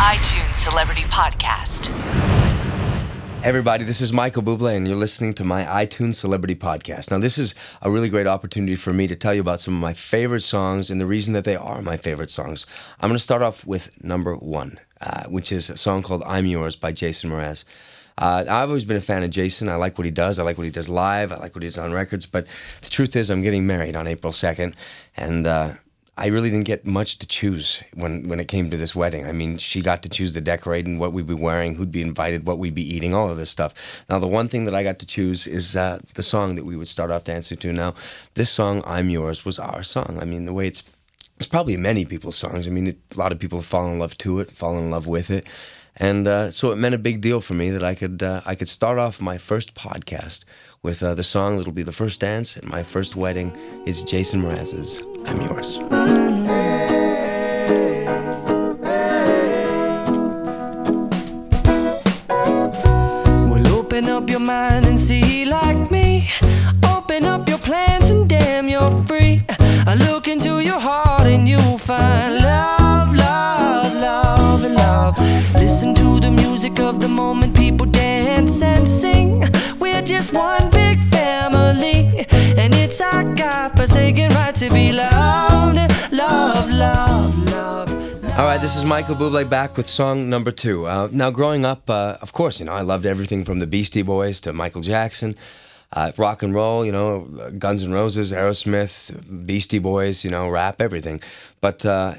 iTunes 0.00 0.54
Celebrity 0.54 1.02
Podcast. 1.02 1.90
Everybody, 3.44 3.84
this 3.84 4.00
is 4.00 4.14
Michael 4.14 4.42
Bublé, 4.42 4.74
and 4.74 4.88
you're 4.88 4.96
listening 4.96 5.34
to 5.34 5.44
my 5.44 5.62
iTunes 5.64 6.14
Celebrity 6.14 6.54
Podcast. 6.54 7.10
Now, 7.10 7.18
this 7.18 7.36
is 7.36 7.54
a 7.82 7.90
really 7.90 8.08
great 8.08 8.26
opportunity 8.26 8.76
for 8.76 8.94
me 8.94 9.06
to 9.08 9.14
tell 9.14 9.34
you 9.34 9.42
about 9.42 9.60
some 9.60 9.74
of 9.74 9.80
my 9.80 9.92
favorite 9.92 10.40
songs 10.40 10.88
and 10.88 11.02
the 11.02 11.04
reason 11.04 11.34
that 11.34 11.44
they 11.44 11.54
are 11.54 11.82
my 11.82 11.98
favorite 11.98 12.30
songs. 12.30 12.64
I'm 13.00 13.10
going 13.10 13.18
to 13.18 13.22
start 13.22 13.42
off 13.42 13.66
with 13.66 13.90
number 14.02 14.34
one, 14.34 14.80
uh, 15.02 15.24
which 15.28 15.52
is 15.52 15.68
a 15.68 15.76
song 15.76 16.00
called 16.00 16.22
I'm 16.22 16.46
Yours 16.46 16.76
by 16.76 16.92
Jason 16.92 17.28
Mraz. 17.28 17.64
Uh, 18.16 18.46
I've 18.48 18.70
always 18.70 18.86
been 18.86 18.96
a 18.96 19.02
fan 19.02 19.22
of 19.22 19.28
Jason. 19.28 19.68
I 19.68 19.74
like 19.74 19.98
what 19.98 20.06
he 20.06 20.10
does. 20.10 20.38
I 20.38 20.44
like 20.44 20.56
what 20.56 20.64
he 20.64 20.70
does 20.70 20.88
live. 20.88 21.30
I 21.30 21.36
like 21.36 21.54
what 21.54 21.62
he 21.62 21.68
does 21.68 21.76
on 21.76 21.92
records. 21.92 22.24
But 22.24 22.46
the 22.80 22.88
truth 22.88 23.16
is, 23.16 23.28
I'm 23.28 23.42
getting 23.42 23.66
married 23.66 23.96
on 23.96 24.06
April 24.06 24.32
2nd, 24.32 24.72
and 25.18 25.46
uh, 25.46 25.74
I 26.20 26.26
really 26.26 26.50
didn't 26.50 26.66
get 26.66 26.84
much 26.84 27.16
to 27.20 27.26
choose 27.26 27.82
when, 27.94 28.28
when 28.28 28.40
it 28.40 28.48
came 28.48 28.68
to 28.70 28.76
this 28.76 28.94
wedding. 28.94 29.24
I 29.26 29.32
mean, 29.32 29.56
she 29.56 29.80
got 29.80 30.02
to 30.02 30.08
choose 30.10 30.34
the 30.34 30.42
decorating, 30.42 30.98
what 30.98 31.14
we'd 31.14 31.26
be 31.26 31.32
wearing, 31.32 31.74
who'd 31.74 31.90
be 31.90 32.02
invited, 32.02 32.46
what 32.46 32.58
we'd 32.58 32.74
be 32.74 32.94
eating, 32.94 33.14
all 33.14 33.30
of 33.30 33.38
this 33.38 33.48
stuff. 33.48 34.04
Now, 34.10 34.18
the 34.18 34.26
one 34.26 34.46
thing 34.46 34.66
that 34.66 34.74
I 34.74 34.82
got 34.82 34.98
to 34.98 35.06
choose 35.06 35.46
is 35.46 35.76
uh, 35.76 35.98
the 36.12 36.22
song 36.22 36.56
that 36.56 36.66
we 36.66 36.76
would 36.76 36.88
start 36.88 37.10
off 37.10 37.24
dancing 37.24 37.56
to. 37.56 37.72
Now, 37.72 37.94
this 38.34 38.50
song, 38.50 38.82
I'm 38.84 39.08
Yours, 39.08 39.46
was 39.46 39.58
our 39.58 39.82
song. 39.82 40.18
I 40.20 40.26
mean, 40.26 40.44
the 40.44 40.52
way 40.52 40.66
it's, 40.66 40.82
it's 41.38 41.46
probably 41.46 41.78
many 41.78 42.04
people's 42.04 42.36
songs. 42.36 42.66
I 42.66 42.70
mean, 42.70 42.88
it, 42.88 42.98
a 43.14 43.18
lot 43.18 43.32
of 43.32 43.38
people 43.38 43.58
have 43.58 43.66
fallen 43.66 43.94
in 43.94 43.98
love 43.98 44.18
to 44.18 44.40
it, 44.40 44.50
fallen 44.50 44.84
in 44.84 44.90
love 44.90 45.06
with 45.06 45.30
it. 45.30 45.46
And 46.00 46.26
uh, 46.26 46.50
so 46.50 46.72
it 46.72 46.76
meant 46.76 46.94
a 46.94 46.98
big 46.98 47.20
deal 47.20 47.40
for 47.42 47.52
me 47.54 47.70
that 47.70 47.84
I 47.84 47.94
could 47.94 48.22
uh, 48.22 48.40
I 48.46 48.54
could 48.54 48.68
start 48.68 48.98
off 48.98 49.20
my 49.20 49.36
first 49.36 49.74
podcast 49.74 50.44
with 50.82 51.02
uh, 51.02 51.14
the 51.14 51.22
song 51.22 51.58
that'll 51.58 51.72
be 51.72 51.82
the 51.82 51.92
first 51.92 52.20
dance 52.20 52.56
at 52.56 52.64
my 52.64 52.82
first 52.82 53.16
wedding 53.16 53.54
is 53.86 54.02
Jason 54.02 54.42
Mraz's 54.42 55.02
"I'm 55.26 55.42
Yours." 55.42 56.29
Forsaken 83.76 84.28
right 84.30 84.54
to 84.54 84.68
be 84.70 84.92
loved. 84.92 85.76
Love, 86.12 86.70
love, 86.72 87.44
love. 87.44 88.24
All 88.38 88.46
right, 88.46 88.60
this 88.60 88.74
is 88.74 88.84
Michael 88.84 89.14
Bublé 89.14 89.48
back 89.48 89.76
with 89.76 89.88
song 89.88 90.28
number 90.28 90.50
two. 90.50 90.86
Uh, 90.86 91.08
now, 91.12 91.30
growing 91.30 91.64
up, 91.64 91.88
uh, 91.88 92.16
of 92.20 92.32
course, 92.32 92.58
you 92.58 92.66
know, 92.66 92.72
I 92.72 92.80
loved 92.80 93.06
everything 93.06 93.44
from 93.44 93.60
the 93.60 93.66
Beastie 93.66 94.02
Boys 94.02 94.40
to 94.42 94.52
Michael 94.52 94.82
Jackson, 94.82 95.36
uh, 95.92 96.10
rock 96.16 96.42
and 96.42 96.52
roll, 96.52 96.84
you 96.84 96.90
know, 96.90 97.28
Guns 97.58 97.84
N' 97.84 97.92
Roses, 97.92 98.32
Aerosmith, 98.32 99.46
Beastie 99.46 99.78
Boys, 99.78 100.24
you 100.24 100.30
know, 100.30 100.48
rap, 100.48 100.80
everything. 100.80 101.22
But 101.60 101.84
uh, 101.84 102.14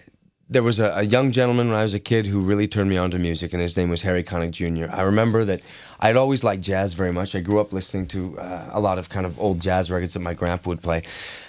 there 0.52 0.64
was 0.64 0.80
a, 0.82 0.92
a 0.96 1.04
young 1.04 1.32
gentleman 1.32 1.70
when 1.70 1.78
I 1.78 1.84
was 1.84 1.94
a 1.94 2.00
kid 2.00 2.28
who 2.28 2.42
really 2.42 2.68
turned 2.68 2.90
me 2.90 2.98
on 2.98 3.10
to 3.12 3.18
music, 3.18 3.54
and 3.54 3.62
his 3.62 3.78
name 3.78 3.90
was 3.90 4.02
Harry 4.02 4.22
Connick 4.22 4.52
Jr. 4.52 4.94
I 4.94 5.04
remember 5.04 5.46
that 5.46 5.62
I'd 6.02 6.18
always 6.18 6.44
liked 6.44 6.62
jazz 6.62 6.92
very 6.92 7.14
much. 7.14 7.34
I 7.34 7.40
grew 7.40 7.62
up 7.62 7.72
listening 7.72 8.06
to 8.08 8.38
uh, 8.38 8.70
a 8.74 8.80
lot 8.82 9.00
of 9.00 9.08
kind 9.08 9.26
of 9.26 9.40
old 9.40 9.62
jazz 9.62 9.90
records 9.90 10.14
that 10.14 10.20
my 10.20 10.34
grandpa 10.34 10.70
would 10.70 10.84
play. 10.84 11.04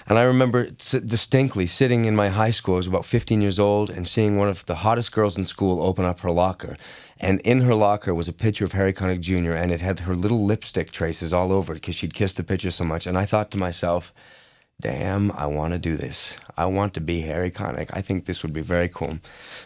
And 0.06 0.20
I 0.20 0.23
remember 0.23 0.69
s- 0.78 0.92
distinctly 0.92 1.67
sitting 1.67 2.05
in 2.05 2.14
my 2.14 2.28
high 2.28 2.50
school, 2.50 2.75
I 2.75 2.77
was 2.77 2.86
about 2.86 3.05
15 3.05 3.42
years 3.42 3.58
old, 3.58 3.91
and 3.91 4.06
seeing 4.06 4.39
one 4.39 4.48
of 4.48 4.64
the 4.67 4.77
hottest 4.77 5.11
girls 5.11 5.36
in 5.36 5.45
school 5.47 5.83
open 5.83 6.05
up 6.05 6.20
her 6.20 6.30
locker. 6.30 6.77
And 7.19 7.41
in 7.41 7.62
her 7.62 7.75
locker 7.75 8.14
was 8.14 8.28
a 8.28 8.33
picture 8.33 8.64
of 8.64 8.73
Harry 8.73 8.92
Connick 8.92 9.20
Jr., 9.20 9.53
and 9.53 9.73
it 9.73 9.80
had 9.80 10.00
her 10.00 10.14
little 10.14 10.45
lipstick 10.45 10.92
traces 10.92 11.33
all 11.33 11.50
over 11.50 11.73
it 11.73 11.77
because 11.77 11.97
she'd 11.97 12.14
kissed 12.14 12.36
the 12.36 12.45
picture 12.45 12.70
so 12.70 12.84
much. 12.84 13.08
And 13.08 13.19
I 13.19 13.27
thought 13.27 13.51
to 13.51 13.58
myself, 13.58 14.13
damn, 14.83 15.31
I 15.33 15.47
want 15.47 15.73
to 15.73 15.79
do 15.79 15.97
this. 15.97 16.37
I 16.57 16.67
want 16.67 16.93
to 16.95 17.01
be 17.01 17.20
Harry 17.20 17.51
Connick. 17.51 17.89
I 17.93 18.03
think 18.03 18.27
this 18.27 18.43
would 18.43 18.53
be 18.53 18.61
very 18.61 18.89
cool. 18.89 19.19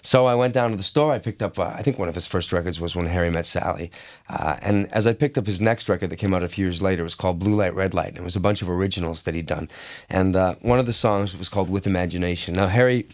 So 0.03 0.27
I 0.27 0.35
went 0.35 0.55
down 0.55 0.71
to 0.71 0.77
the 0.77 0.83
store. 0.83 1.13
I 1.13 1.19
picked 1.19 1.43
up, 1.43 1.59
uh, 1.59 1.73
I 1.75 1.83
think 1.83 1.99
one 1.99 2.09
of 2.09 2.15
his 2.15 2.27
first 2.27 2.53
records 2.53 2.79
was 2.79 2.95
When 2.95 3.07
Harry 3.07 3.31
Met 3.31 3.47
Sally. 3.47 3.91
Uh, 4.29 4.57
and 4.63 4.93
as 4.93 5.07
I 5.07 5.15
picked 5.15 5.39
up 5.39 5.47
his 5.47 5.61
next 5.61 5.89
record 5.89 6.11
that 6.11 6.17
came 6.17 6.35
out 6.35 6.45
a 6.45 6.49
few 6.49 6.67
years 6.67 6.83
later, 6.83 7.01
it 7.01 7.05
was 7.05 7.17
called 7.17 7.41
Blue 7.41 7.55
Light, 7.55 7.75
Red 7.75 7.95
Light. 7.95 8.11
And 8.11 8.19
it 8.19 8.25
was 8.25 8.37
a 8.37 8.41
bunch 8.41 8.63
of 8.63 8.69
originals 8.69 9.25
that 9.25 9.35
he'd 9.35 9.47
done. 9.47 9.69
And 10.11 10.37
uh, 10.37 10.55
one 10.61 10.79
of 10.79 10.87
the 10.87 10.93
songs 10.93 11.37
was 11.37 11.49
called 11.49 11.71
With 11.71 11.87
Imagination. 11.87 12.55
Now, 12.55 12.69
Harry 12.69 13.09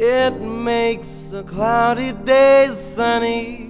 It 0.00 0.40
makes 0.40 1.32
a 1.32 1.42
cloudy 1.42 2.12
day 2.12 2.68
sunny. 2.70 3.66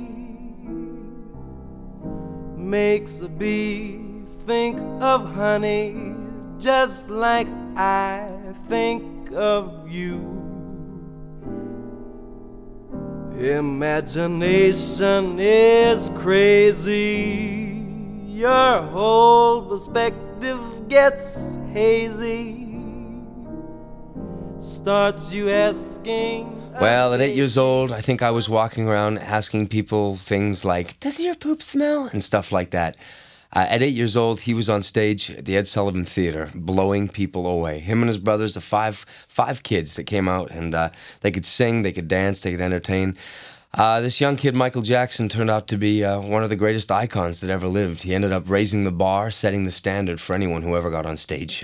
Makes 2.55 3.23
a 3.23 3.31
bee 3.31 3.99
think 4.45 4.79
of 5.01 5.25
honey 5.33 6.15
just 6.59 7.09
like 7.09 7.49
I 7.75 8.31
think 8.67 9.33
of 9.33 9.91
you. 9.91 10.19
Imagination 13.39 15.41
is 15.41 16.11
crazy. 16.15 17.83
Your 18.27 18.83
whole 18.83 19.63
perspective 19.63 20.61
gets 20.89 21.57
hazy. 21.73 22.68
Starts 24.61 25.33
you 25.33 25.49
asking. 25.51 26.53
Well, 26.81 27.15
at 27.15 27.21
eight 27.21 27.37
years 27.37 27.57
old, 27.57 27.93
I 27.93 28.01
think 28.01 28.23
I 28.23 28.33
was 28.33 28.49
walking 28.49 28.89
around 28.89 29.19
asking 29.19 29.69
people 29.69 30.17
things 30.17 30.65
like, 30.65 30.99
Does 30.99 31.21
your 31.21 31.37
poop 31.37 31.63
smell? 31.63 32.07
and 32.13 32.25
stuff 32.25 32.51
like 32.51 32.71
that. 32.71 32.97
Uh, 33.55 33.67
at 33.69 33.83
eight 33.83 33.95
years 33.95 34.17
old, 34.17 34.41
he 34.41 34.55
was 34.55 34.69
on 34.69 34.83
stage 34.83 35.31
at 35.31 35.45
the 35.45 35.57
Ed 35.57 35.69
Sullivan 35.69 36.05
Theater, 36.05 36.51
blowing 36.55 37.09
people 37.09 37.47
away. 37.47 37.79
Him 37.79 38.03
and 38.03 38.09
his 38.09 38.19
brothers, 38.19 38.55
the 38.55 38.61
five 38.61 39.07
five 39.29 39.63
kids 39.63 39.95
that 39.95 40.05
came 40.05 40.29
out, 40.29 40.51
and 40.51 40.75
uh, 40.75 40.91
they 41.21 41.31
could 41.31 41.47
sing, 41.47 41.83
they 41.83 41.93
could 41.93 42.09
dance, 42.09 42.43
they 42.43 42.51
could 42.51 42.61
entertain. 42.61 43.17
Uh, 43.75 44.01
this 44.01 44.21
young 44.21 44.37
kid, 44.37 44.57
Michael 44.57 44.83
Jackson, 44.83 45.29
turned 45.29 45.51
out 45.51 45.69
to 45.69 45.77
be 45.79 46.05
uh, 46.05 46.21
one 46.21 46.43
of 46.43 46.51
the 46.51 46.57
greatest 46.57 46.91
icons 46.91 47.41
that 47.41 47.51
ever 47.51 47.69
lived. 47.69 48.03
He 48.03 48.15
ended 48.15 48.33
up 48.33 48.51
raising 48.51 48.83
the 48.85 48.91
bar, 48.91 49.31
setting 49.31 49.65
the 49.65 49.71
standard 49.71 50.21
for 50.21 50.35
anyone 50.35 50.63
who 50.63 50.77
ever 50.77 50.91
got 50.91 51.07
on 51.07 51.17
stage. 51.17 51.63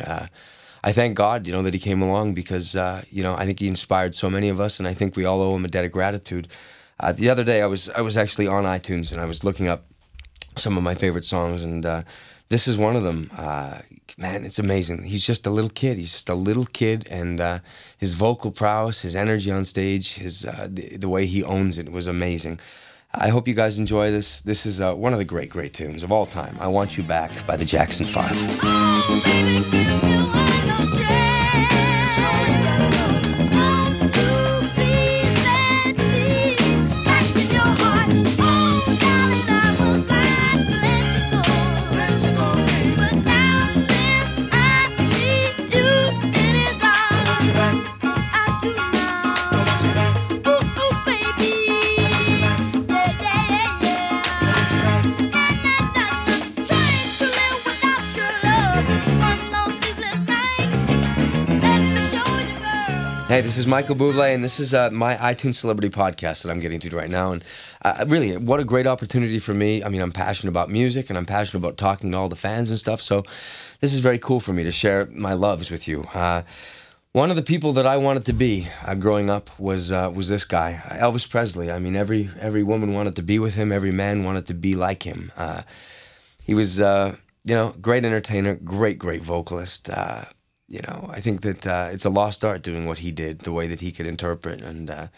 I 0.85 0.93
thank 0.93 1.17
God, 1.17 1.47
you 1.47 1.53
know, 1.55 1.63
that 1.63 1.73
he 1.73 1.81
came 1.81 2.03
along 2.03 2.35
because, 2.35 2.77
uh, 2.77 3.05
you 3.11 3.23
know, 3.23 3.35
I 3.35 3.47
think 3.47 3.59
he 3.59 3.69
inspired 3.69 4.15
so 4.15 4.29
many 4.29 4.51
of 4.51 4.61
us, 4.61 4.79
and 4.79 4.87
I 4.87 4.93
think 4.93 5.17
we 5.17 5.25
all 5.25 5.41
owe 5.41 5.57
him 5.57 5.65
a 5.65 5.69
debt 5.69 5.87
of 5.87 5.93
gratitude. 5.93 6.47
Uh, 7.01 7.11
the 7.13 7.31
other 7.31 7.43
day, 7.43 7.63
I 7.63 7.67
was 7.67 7.89
I 7.89 8.03
was 8.03 8.19
actually 8.19 8.49
on 8.49 8.65
iTunes 8.65 9.11
and 9.11 9.19
I 9.19 9.25
was 9.25 9.43
looking 9.43 9.67
up 9.67 9.87
some 10.57 10.77
of 10.77 10.83
my 10.83 10.95
favorite 10.95 11.25
songs, 11.25 11.65
and 11.65 11.87
uh, 11.87 12.03
this 12.51 12.69
is 12.69 12.77
one 12.77 12.97
of 12.97 13.03
them. 13.03 13.31
Uh, 13.35 13.79
man, 14.19 14.45
it's 14.45 14.59
amazing. 14.59 15.05
He's 15.05 15.27
just 15.27 15.47
a 15.47 15.51
little 15.51 15.71
kid. 15.71 15.97
He's 15.97 16.13
just 16.13 16.29
a 16.29 16.35
little 16.35 16.67
kid, 16.67 17.09
and 17.11 17.41
uh, 17.41 17.61
his 17.97 18.13
vocal 18.13 18.51
prowess, 18.51 19.01
his 19.01 19.17
energy 19.17 19.51
on 19.51 19.65
stage, 19.65 20.13
his 20.13 20.45
uh, 20.45 20.69
the, 20.71 20.99
the 20.99 21.09
way 21.09 21.25
he 21.25 21.43
owns 21.43 21.79
it 21.79 21.91
was 21.91 22.07
amazing. 22.07 22.61
I 23.15 23.29
hope 23.31 23.49
you 23.49 23.55
guys 23.55 23.79
enjoy 23.79 24.11
this. 24.11 24.43
This 24.43 24.67
is 24.67 24.83
uh, 24.83 24.93
one 24.95 25.15
of 25.15 25.19
the 25.19 25.25
great, 25.25 25.49
great 25.49 25.73
tunes 25.73 26.03
of 26.03 26.13
all 26.13 26.27
time. 26.27 26.59
I 26.61 26.69
Want 26.69 26.99
You 26.99 27.05
Back 27.05 27.47
by 27.47 27.57
the 27.57 27.65
Jackson 27.65 28.05
Five. 28.05 28.37
Hey, 63.27 63.41
this 63.41 63.57
is 63.57 63.67
Michael 63.67 63.97
Bublé, 63.97 64.35
and 64.35 64.45
this 64.45 64.61
is 64.61 64.75
uh, 64.75 64.91
my 64.91 65.17
iTunes 65.17 65.55
Celebrity 65.55 65.89
Podcast 65.89 66.43
that 66.43 66.51
I'm 66.51 66.61
getting 66.61 66.79
to 66.81 66.91
right 66.95 67.09
now. 67.09 67.33
And 67.33 67.43
uh, 67.81 68.05
really, 68.07 68.37
what 68.37 68.61
a 68.61 68.65
great 68.65 68.87
opportunity 68.87 69.39
for 69.39 69.55
me. 69.55 69.83
I 69.83 69.89
mean, 69.89 70.03
I'm 70.03 70.13
passionate 70.13 70.51
about 70.51 70.69
music, 70.69 71.09
and 71.09 71.17
I'm 71.17 71.25
passionate 71.25 71.61
about 71.61 71.79
talking 71.79 72.11
to 72.11 72.19
all 72.19 72.29
the 72.29 72.37
fans 72.37 72.69
and 72.69 72.79
stuff. 72.79 73.01
So, 73.01 73.25
this 73.81 73.95
is 73.95 74.01
very 74.01 74.19
cool 74.19 74.41
for 74.41 74.53
me 74.53 74.63
to 74.65 74.71
share 74.71 75.07
my 75.07 75.33
loves 75.33 75.71
with 75.71 75.89
you. 75.89 76.03
Uh, 76.13 76.43
one 77.13 77.31
of 77.31 77.37
the 77.37 77.43
people 77.43 77.73
that 77.73 77.87
I 77.87 77.97
wanted 77.97 78.27
to 78.27 78.35
be 78.35 78.69
uh, 78.85 78.95
growing 78.95 79.31
up 79.31 79.59
was 79.59 79.91
uh, 79.91 80.13
was 80.15 80.29
this 80.29 80.45
guy, 80.45 80.83
Elvis 80.91 81.29
Presley. 81.29 81.73
I 81.73 81.79
mean, 81.79 81.97
every 81.97 82.29
every 82.39 82.63
woman 82.63 82.93
wanted 82.93 83.17
to 83.17 83.23
be 83.23 83.39
with 83.39 83.55
him. 83.55 83.73
Every 83.73 83.93
man 83.93 84.25
wanted 84.25 84.49
to 84.49 84.55
be 84.55 84.75
like 84.75 85.03
him. 85.03 85.33
Uh, 85.35 85.63
he 86.45 86.53
was, 86.53 86.79
you 86.79 87.17
know, 87.47 87.75
great 87.81 88.05
entertainer, 88.05 88.55
great 88.55 88.99
great 88.99 89.23
vocalist. 89.23 89.89
You 90.69 90.81
know, 90.89 91.11
I 91.13 91.21
think 91.21 91.43
that 91.43 91.67
uh, 91.67 91.89
it's 91.93 92.05
a 92.05 92.11
lost 92.11 92.45
art 92.45 92.63
doing 92.63 92.87
what 92.87 92.99
he 92.99 93.13
did, 93.13 93.41
the 93.41 93.53
way 93.53 93.67
that 93.67 93.81
he 93.81 93.93
could 93.93 94.07
interpret. 94.07 94.63
And 94.63 94.89
uh, 94.89 95.09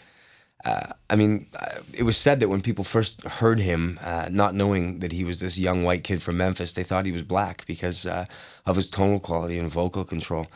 uh, 0.65 0.87
I 1.09 1.15
mean, 1.15 1.47
uh, 1.57 1.79
it 1.93 2.03
was 2.03 2.17
said 2.17 2.39
that 2.41 2.49
when 2.49 2.61
people 2.61 2.83
first 2.83 3.23
heard 3.23 3.59
him, 3.59 3.97
uh, 4.03 4.27
not 4.29 4.55
knowing 4.55 4.99
that 4.99 5.13
he 5.13 5.23
was 5.23 5.39
this 5.39 5.57
young 5.57 5.83
white 5.83 6.03
kid 6.03 6.21
from 6.21 6.37
Memphis, 6.37 6.73
they 6.73 6.83
thought 6.83 7.05
he 7.05 7.13
was 7.13 7.23
black 7.23 7.65
because 7.65 8.05
uh, 8.05 8.25
of 8.65 8.75
his 8.75 8.89
tonal 8.89 9.19
quality 9.19 9.57
and 9.57 9.71
vocal 9.71 10.03
control. 10.03 10.47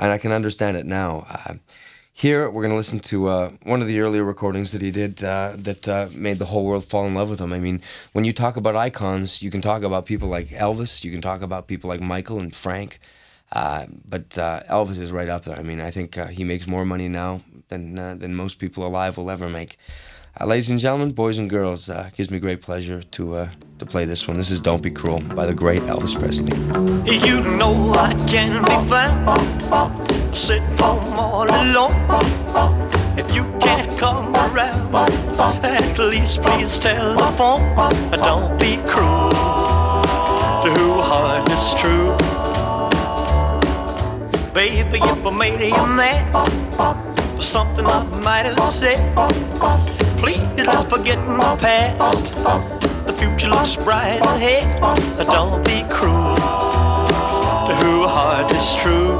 and 0.00 0.12
I 0.12 0.18
can 0.18 0.32
understand 0.32 0.76
it 0.76 0.84
now. 0.84 1.26
here, 2.12 2.50
we're 2.50 2.62
going 2.62 2.72
to 2.72 2.76
listen 2.76 3.00
to 3.00 3.28
one 3.62 3.80
of 3.80 3.88
the 3.88 4.00
earlier 4.00 4.24
recordings 4.24 4.72
that 4.72 4.82
he 4.82 4.90
did 4.90 5.16
that 5.16 6.10
made 6.14 6.38
the 6.38 6.46
whole 6.46 6.66
world 6.66 6.84
fall 6.84 7.06
in 7.06 7.14
love 7.14 7.30
with 7.30 7.40
him. 7.40 7.52
I 7.54 7.58
mean, 7.58 7.80
when 8.12 8.26
you 8.26 8.34
talk 8.34 8.56
about 8.56 8.76
icons, 8.76 9.40
you 9.40 9.50
can 9.50 9.62
talk 9.62 9.82
about 9.82 10.04
people 10.04 10.28
like 10.28 10.48
Elvis, 10.48 11.04
you 11.04 11.10
can 11.10 11.22
talk 11.22 11.40
about 11.40 11.68
people 11.68 11.88
like 11.88 12.00
Michael 12.02 12.38
and 12.38 12.54
Frank. 12.54 13.00
Uh, 13.52 13.86
but 14.08 14.36
uh, 14.38 14.62
Elvis 14.68 14.98
is 14.98 15.12
right 15.12 15.28
up 15.28 15.44
there. 15.44 15.56
I 15.56 15.62
mean, 15.62 15.80
I 15.80 15.90
think 15.90 16.18
uh, 16.18 16.26
he 16.26 16.44
makes 16.44 16.66
more 16.66 16.84
money 16.84 17.08
now 17.08 17.42
than 17.68 17.98
uh, 17.98 18.14
than 18.14 18.34
most 18.34 18.58
people 18.58 18.86
alive 18.86 19.16
will 19.16 19.30
ever 19.30 19.48
make. 19.48 19.78
Uh, 20.38 20.46
ladies 20.46 20.68
and 20.68 20.78
gentlemen, 20.78 21.12
boys 21.12 21.38
and 21.38 21.48
girls, 21.48 21.88
it 21.88 22.14
gives 22.16 22.30
me 22.30 22.38
great 22.38 22.60
pleasure 22.60 23.02
to 23.02 23.48
to 23.78 23.86
play 23.86 24.04
this 24.04 24.26
one. 24.26 24.36
This 24.36 24.50
is 24.50 24.60
"Don't 24.60 24.82
Be 24.82 24.90
Cruel" 24.90 25.20
by 25.20 25.46
the 25.46 25.54
great 25.54 25.82
Elvis 25.82 26.18
Presley. 26.18 26.56
You 27.26 27.40
know 27.56 27.92
I 27.94 28.12
can 28.26 28.62
be 28.64 28.88
found 28.90 30.36
sitting 30.36 30.64
home 30.78 31.12
all 31.18 31.46
alone. 31.48 31.94
If 33.18 33.34
you 33.34 33.44
can't 33.60 33.98
come 33.98 34.34
around, 34.36 34.94
at 35.64 35.98
least 35.98 36.42
please 36.42 36.78
tell 36.78 37.16
the 37.16 37.26
phone. 37.38 37.74
Don't 38.12 38.58
be 38.60 38.76
cruel 38.86 39.30
to 39.30 40.70
who 40.78 41.00
heart 41.00 41.50
is 41.50 41.74
true. 41.74 42.25
Baby, 44.56 45.00
if 45.02 45.26
I 45.26 45.30
made 45.36 45.60
you 45.60 45.86
mad 45.86 46.32
for 47.36 47.42
something 47.42 47.84
I 47.84 48.02
might 48.24 48.46
have 48.46 48.58
said, 48.64 49.14
please 50.16 50.64
don't 50.64 50.88
forget 50.88 51.18
my 51.28 51.54
past. 51.56 52.32
The 53.06 53.12
future 53.18 53.50
looks 53.50 53.76
bright 53.76 54.22
ahead. 54.22 54.80
Don't 55.26 55.62
be 55.62 55.84
cruel 55.90 56.36
to 56.36 57.76
who 57.82 58.08
heart 58.08 58.50
is 58.52 58.74
true. 58.76 59.18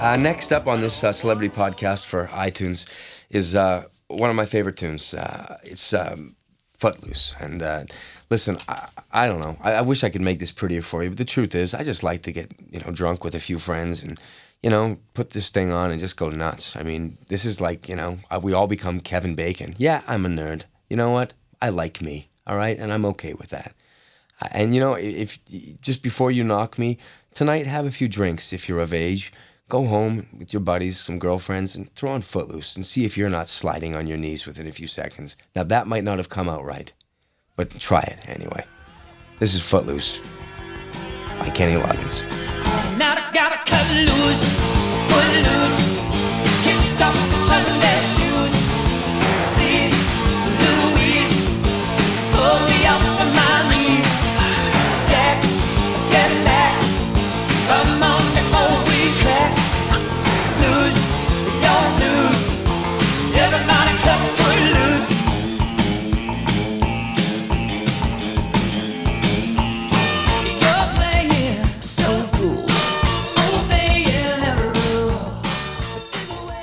Uh, 0.00 0.16
next 0.18 0.52
up 0.52 0.66
on 0.66 0.80
this 0.80 1.04
uh, 1.04 1.12
celebrity 1.12 1.54
podcast 1.54 2.06
for 2.06 2.28
iTunes 2.28 2.88
is 3.28 3.54
uh, 3.54 3.84
one 4.06 4.30
of 4.30 4.36
my 4.36 4.46
favorite 4.46 4.78
tunes. 4.78 5.12
Uh, 5.12 5.58
it's 5.64 5.92
um, 5.92 6.34
Footloose. 6.78 7.34
And 7.40 7.62
uh, 7.62 7.84
listen, 8.30 8.58
I, 8.68 8.88
I, 9.12 9.26
don't 9.26 9.40
know. 9.40 9.56
I, 9.60 9.74
I, 9.74 9.80
wish 9.80 10.04
I 10.04 10.10
could 10.10 10.20
make 10.20 10.38
this 10.38 10.52
prettier 10.52 10.82
for 10.82 11.02
you, 11.02 11.10
but 11.10 11.18
the 11.18 11.24
truth 11.24 11.54
is, 11.54 11.74
I 11.74 11.82
just 11.82 12.04
like 12.04 12.22
to 12.22 12.32
get 12.32 12.52
you 12.70 12.78
know 12.80 12.92
drunk 12.92 13.24
with 13.24 13.34
a 13.34 13.40
few 13.40 13.58
friends 13.58 14.02
and 14.02 14.18
you 14.62 14.70
know 14.70 14.96
put 15.14 15.30
this 15.30 15.50
thing 15.50 15.72
on 15.72 15.90
and 15.90 15.98
just 15.98 16.16
go 16.16 16.28
nuts. 16.28 16.76
I 16.76 16.84
mean, 16.84 17.18
this 17.28 17.44
is 17.44 17.60
like 17.60 17.88
you 17.88 17.96
know 17.96 18.18
uh, 18.30 18.38
we 18.40 18.52
all 18.52 18.68
become 18.68 19.00
Kevin 19.00 19.34
Bacon. 19.34 19.74
Yeah, 19.76 20.02
I'm 20.06 20.24
a 20.24 20.28
nerd. 20.28 20.62
You 20.88 20.96
know 20.96 21.10
what? 21.10 21.34
I 21.60 21.70
like 21.70 22.00
me. 22.00 22.28
All 22.46 22.56
right, 22.56 22.78
and 22.78 22.92
I'm 22.92 23.04
okay 23.06 23.34
with 23.34 23.50
that. 23.50 23.74
Uh, 24.40 24.48
and 24.52 24.72
you 24.72 24.80
know, 24.80 24.94
if 24.94 25.38
just 25.82 26.00
before 26.00 26.30
you 26.30 26.44
knock 26.44 26.78
me 26.78 26.98
tonight, 27.34 27.66
have 27.66 27.86
a 27.86 27.90
few 27.90 28.08
drinks 28.08 28.52
if 28.52 28.68
you're 28.68 28.80
of 28.80 28.92
age 28.92 29.32
go 29.68 29.86
home 29.86 30.26
with 30.36 30.52
your 30.52 30.60
buddies, 30.60 30.98
some 30.98 31.18
girlfriends, 31.18 31.76
and 31.76 31.92
throw 31.94 32.12
on 32.12 32.22
Footloose 32.22 32.74
and 32.76 32.84
see 32.84 33.04
if 33.04 33.16
you're 33.16 33.28
not 33.28 33.48
sliding 33.48 33.94
on 33.94 34.06
your 34.06 34.16
knees 34.16 34.46
within 34.46 34.66
a 34.66 34.72
few 34.72 34.86
seconds. 34.86 35.36
Now, 35.54 35.64
that 35.64 35.86
might 35.86 36.04
not 36.04 36.18
have 36.18 36.28
come 36.28 36.48
out 36.48 36.64
right, 36.64 36.92
but 37.56 37.70
try 37.78 38.00
it 38.00 38.18
anyway. 38.26 38.64
This 39.38 39.54
is 39.54 39.60
Footloose 39.60 40.20
by 41.38 41.50
Kenny 41.50 41.80
Loggins. 41.80 42.24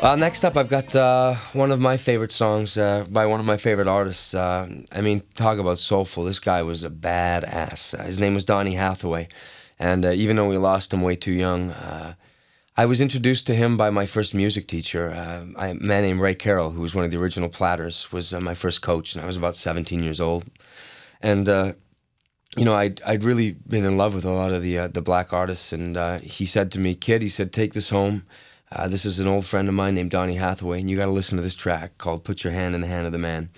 Uh, 0.05 0.15
next 0.15 0.43
up, 0.43 0.55
I've 0.55 0.67
got 0.67 0.95
uh, 0.95 1.33
one 1.53 1.71
of 1.71 1.79
my 1.79 1.97
favorite 1.97 2.31
songs 2.31 2.77
uh, 2.77 3.05
by 3.09 3.25
one 3.25 3.39
of 3.39 3.45
my 3.47 3.57
favorite 3.57 3.87
artists. 3.87 4.35
Uh, 4.35 4.69
I 4.91 5.01
mean, 5.01 5.23
talk 5.33 5.57
about 5.57 5.79
soulful. 5.79 6.23
This 6.25 6.37
guy 6.37 6.61
was 6.61 6.83
a 6.83 6.91
badass. 6.91 7.99
Uh, 7.99 8.03
his 8.03 8.19
name 8.19 8.35
was 8.35 8.45
Donny 8.45 8.75
Hathaway. 8.75 9.29
And 9.79 10.05
uh, 10.05 10.11
even 10.11 10.35
though 10.35 10.47
we 10.47 10.59
lost 10.59 10.93
him 10.93 11.01
way 11.01 11.15
too 11.15 11.31
young, 11.31 11.73
I 12.77 12.85
was 12.85 13.01
introduced 13.01 13.47
to 13.47 13.55
him 13.55 13.77
by 13.77 13.89
my 13.89 14.05
first 14.05 14.35
music 14.35 14.67
teacher, 14.67 15.07
a 15.07 15.73
man 15.73 16.03
named 16.03 16.21
Ray 16.21 16.35
Carroll, 16.35 16.69
who 16.69 16.81
was 16.81 16.93
one 16.93 17.03
of 17.03 17.09
the 17.09 17.17
original 17.17 17.49
Platters, 17.49 18.11
was 18.11 18.31
my 18.31 18.53
first 18.53 18.83
coach, 18.83 19.15
and 19.15 19.23
I 19.23 19.25
was 19.25 19.37
about 19.37 19.55
17 19.55 20.03
years 20.03 20.19
old. 20.19 20.45
And 21.19 21.47
you 21.47 22.63
know, 22.63 22.75
I'd, 22.75 23.01
I'd 23.07 23.23
really 23.23 23.53
been 23.67 23.85
in 23.85 23.97
love 23.97 24.13
with 24.13 24.23
a 24.23 24.31
lot 24.31 24.53
of 24.53 24.61
the 24.61 24.85
the 24.85 25.01
black 25.01 25.33
artists, 25.33 25.73
and 25.73 26.21
he 26.21 26.45
said 26.45 26.71
to 26.73 26.79
me, 26.79 26.93
"Kid," 26.93 27.23
he 27.23 27.27
said, 27.27 27.51
"take 27.51 27.73
this 27.73 27.89
home." 27.89 28.21
Uh, 28.75 28.89
this 28.89 29.05
is 29.05 29.19
an 29.19 29.27
old 29.27 29.45
friend 29.45 29.69
of 29.69 29.73
mine 29.73 29.95
named 29.95 30.11
Donny 30.11 30.35
Hathaway, 30.35 30.81
and 30.81 30.89
you 30.89 30.97
got 30.97 31.05
to 31.05 31.11
listen 31.11 31.37
to 31.37 31.41
this 31.43 31.55
track 31.55 31.97
called 31.97 32.25
"Put 32.25 32.43
Your 32.43 32.51
Hand 32.51 32.75
in 32.75 32.81
the 32.81 32.87
Hand 32.87 33.05
of 33.05 33.13
the 33.13 33.17
Man." 33.17 33.49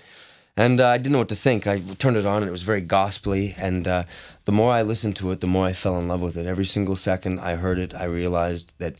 And 0.56 0.80
uh, 0.80 0.88
I 0.88 0.98
didn't 0.98 1.12
know 1.12 1.18
what 1.18 1.28
to 1.30 1.36
think. 1.36 1.66
I 1.66 1.80
turned 1.80 2.16
it 2.16 2.24
on, 2.24 2.42
and 2.42 2.48
it 2.48 2.52
was 2.52 2.62
very 2.62 2.80
gospely. 2.80 3.54
And 3.58 3.88
uh, 3.88 4.04
the 4.44 4.52
more 4.52 4.72
I 4.72 4.82
listened 4.82 5.16
to 5.16 5.30
it, 5.32 5.40
the 5.40 5.48
more 5.48 5.66
I 5.66 5.72
fell 5.72 5.98
in 5.98 6.06
love 6.06 6.20
with 6.20 6.36
it. 6.36 6.46
Every 6.46 6.64
single 6.64 6.94
second 6.94 7.40
I 7.40 7.56
heard 7.56 7.78
it, 7.80 7.94
I 7.94 8.04
realized 8.04 8.74
that 8.78 8.94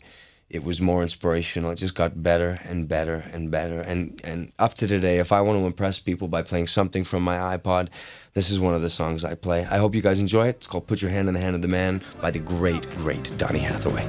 it 0.49 0.63
was 0.63 0.81
more 0.81 1.03
inspirational. 1.03 1.71
It 1.71 1.75
just 1.75 1.95
got 1.95 2.21
better 2.21 2.59
and 2.63 2.87
better 2.87 3.23
and 3.31 3.49
better. 3.49 3.79
And 3.79 4.19
and 4.25 4.51
up 4.59 4.73
to 4.75 4.87
today, 4.87 5.19
if 5.19 5.31
I 5.31 5.39
want 5.39 5.57
to 5.59 5.65
impress 5.65 5.99
people 5.99 6.27
by 6.27 6.41
playing 6.41 6.67
something 6.67 7.05
from 7.05 7.23
my 7.23 7.57
iPod, 7.57 7.89
this 8.33 8.49
is 8.49 8.59
one 8.59 8.73
of 8.73 8.81
the 8.81 8.89
songs 8.89 9.23
I 9.23 9.35
play. 9.35 9.65
I 9.65 9.77
hope 9.77 9.95
you 9.95 10.01
guys 10.01 10.19
enjoy 10.19 10.47
it. 10.47 10.57
It's 10.57 10.67
called 10.67 10.87
"Put 10.87 11.01
Your 11.01 11.11
Hand 11.11 11.29
in 11.29 11.33
the 11.33 11.39
Hand 11.39 11.55
of 11.55 11.61
the 11.61 11.69
Man" 11.69 12.01
by 12.21 12.31
the 12.31 12.39
great, 12.39 12.89
great 12.97 13.31
Donny 13.37 13.59
Hathaway. 13.59 14.05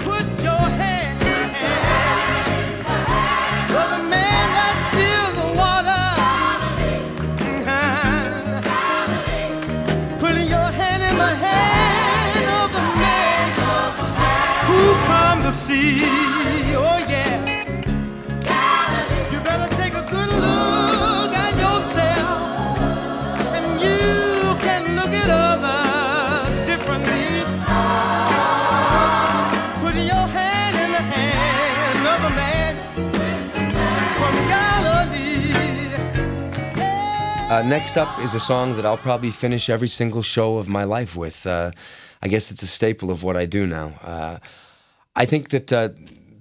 See. 15.53 16.01
Oh, 16.75 16.99
yeah. 17.09 17.39
You 19.33 19.41
better 19.41 19.69
take 19.77 19.95
a 19.95 20.03
good 20.03 20.29
look 20.29 21.33
at 21.35 21.55
yourself, 21.57 22.79
and 23.57 23.81
you 23.81 24.55
can 24.61 24.97
look 24.97 25.11
at 25.11 25.31
others 25.31 26.67
differently. 26.67 27.45
Put 29.81 29.95
your 29.97 30.27
hand 30.39 30.77
in 30.77 30.93
the 30.93 31.05
hand 31.15 32.07
of 32.07 32.21
a 32.31 32.33
man 32.37 32.77
from 34.19 34.35
Galilee. 34.55 35.55
Uh, 37.51 37.63
next 37.69 37.97
up 37.97 38.19
is 38.21 38.35
a 38.35 38.41
song 38.41 38.77
that 38.77 38.87
I'll 38.87 38.97
probably 38.97 39.31
finish 39.31 39.69
every 39.69 39.89
single 39.89 40.23
show 40.23 40.59
of 40.59 40.69
my 40.69 40.85
life 40.85 41.17
with. 41.17 41.47
Uh, 41.47 41.73
I 42.23 42.29
guess 42.29 42.51
it's 42.51 42.63
a 42.63 42.69
staple 42.69 43.11
of 43.11 43.23
what 43.23 43.37
I 43.37 43.47
do 43.47 43.67
now. 43.67 43.95
Uh, 44.03 44.39
I 45.17 45.27
think 45.27 45.51
that 45.51 45.73
uh, 45.73 45.91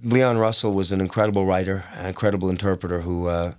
Leon 0.02 0.38
Russell 0.38 0.72
was 0.72 0.92
an 0.92 1.00
incredible 1.00 1.44
writer, 1.44 1.84
an 1.94 2.06
incredible 2.06 2.50
interpreter 2.50 3.00
who 3.00 3.26
uh, 3.26 3.52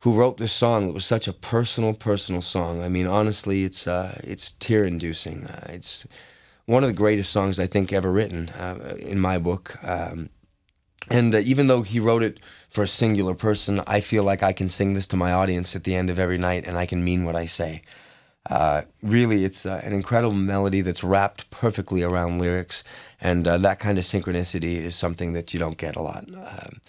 who 0.00 0.14
wrote 0.14 0.36
this 0.36 0.52
song. 0.52 0.88
It 0.88 0.94
was 0.94 1.06
such 1.06 1.26
a 1.26 1.32
personal, 1.32 1.94
personal 1.94 2.40
song. 2.40 2.82
I 2.82 2.88
mean, 2.88 3.06
honestly, 3.06 3.64
it's 3.64 3.86
uh, 3.86 4.20
it's 4.22 4.52
tear 4.52 4.84
inducing. 4.84 5.46
Uh, 5.46 5.66
it's 5.70 6.06
one 6.66 6.82
of 6.82 6.88
the 6.88 6.94
greatest 6.94 7.32
songs 7.32 7.58
I 7.58 7.66
think 7.66 7.92
ever 7.92 8.10
written 8.10 8.48
uh, 8.50 8.96
in 8.98 9.20
my 9.20 9.38
book. 9.38 9.76
Um, 9.82 10.28
and 11.08 11.34
uh, 11.34 11.38
even 11.38 11.68
though 11.68 11.82
he 11.82 12.00
wrote 12.00 12.22
it 12.22 12.40
for 12.68 12.82
a 12.82 12.88
singular 12.88 13.34
person, 13.34 13.80
I 13.86 14.00
feel 14.00 14.24
like 14.24 14.42
I 14.42 14.52
can 14.52 14.68
sing 14.68 14.94
this 14.94 15.06
to 15.08 15.16
my 15.16 15.32
audience 15.32 15.76
at 15.76 15.84
the 15.84 15.94
end 15.94 16.10
of 16.10 16.18
every 16.18 16.38
night, 16.38 16.66
and 16.66 16.76
I 16.76 16.86
can 16.86 17.04
mean 17.04 17.24
what 17.24 17.36
I 17.36 17.46
say. 17.46 17.82
Uh, 18.50 18.82
really, 19.02 19.44
it's 19.44 19.66
uh, 19.66 19.80
an 19.82 19.92
incredible 19.92 20.34
melody 20.34 20.80
that's 20.80 21.02
wrapped 21.02 21.50
perfectly 21.50 22.02
around 22.02 22.38
lyrics, 22.38 22.84
and 23.20 23.48
uh, 23.48 23.58
that 23.58 23.78
kind 23.78 23.98
of 23.98 24.04
synchronicity 24.04 24.76
is 24.76 24.94
something 24.94 25.32
that 25.32 25.52
you 25.52 25.60
don't 25.60 25.78
get 25.78 25.96
a 25.96 26.02
lot. 26.02 26.24
Um, 26.32 26.80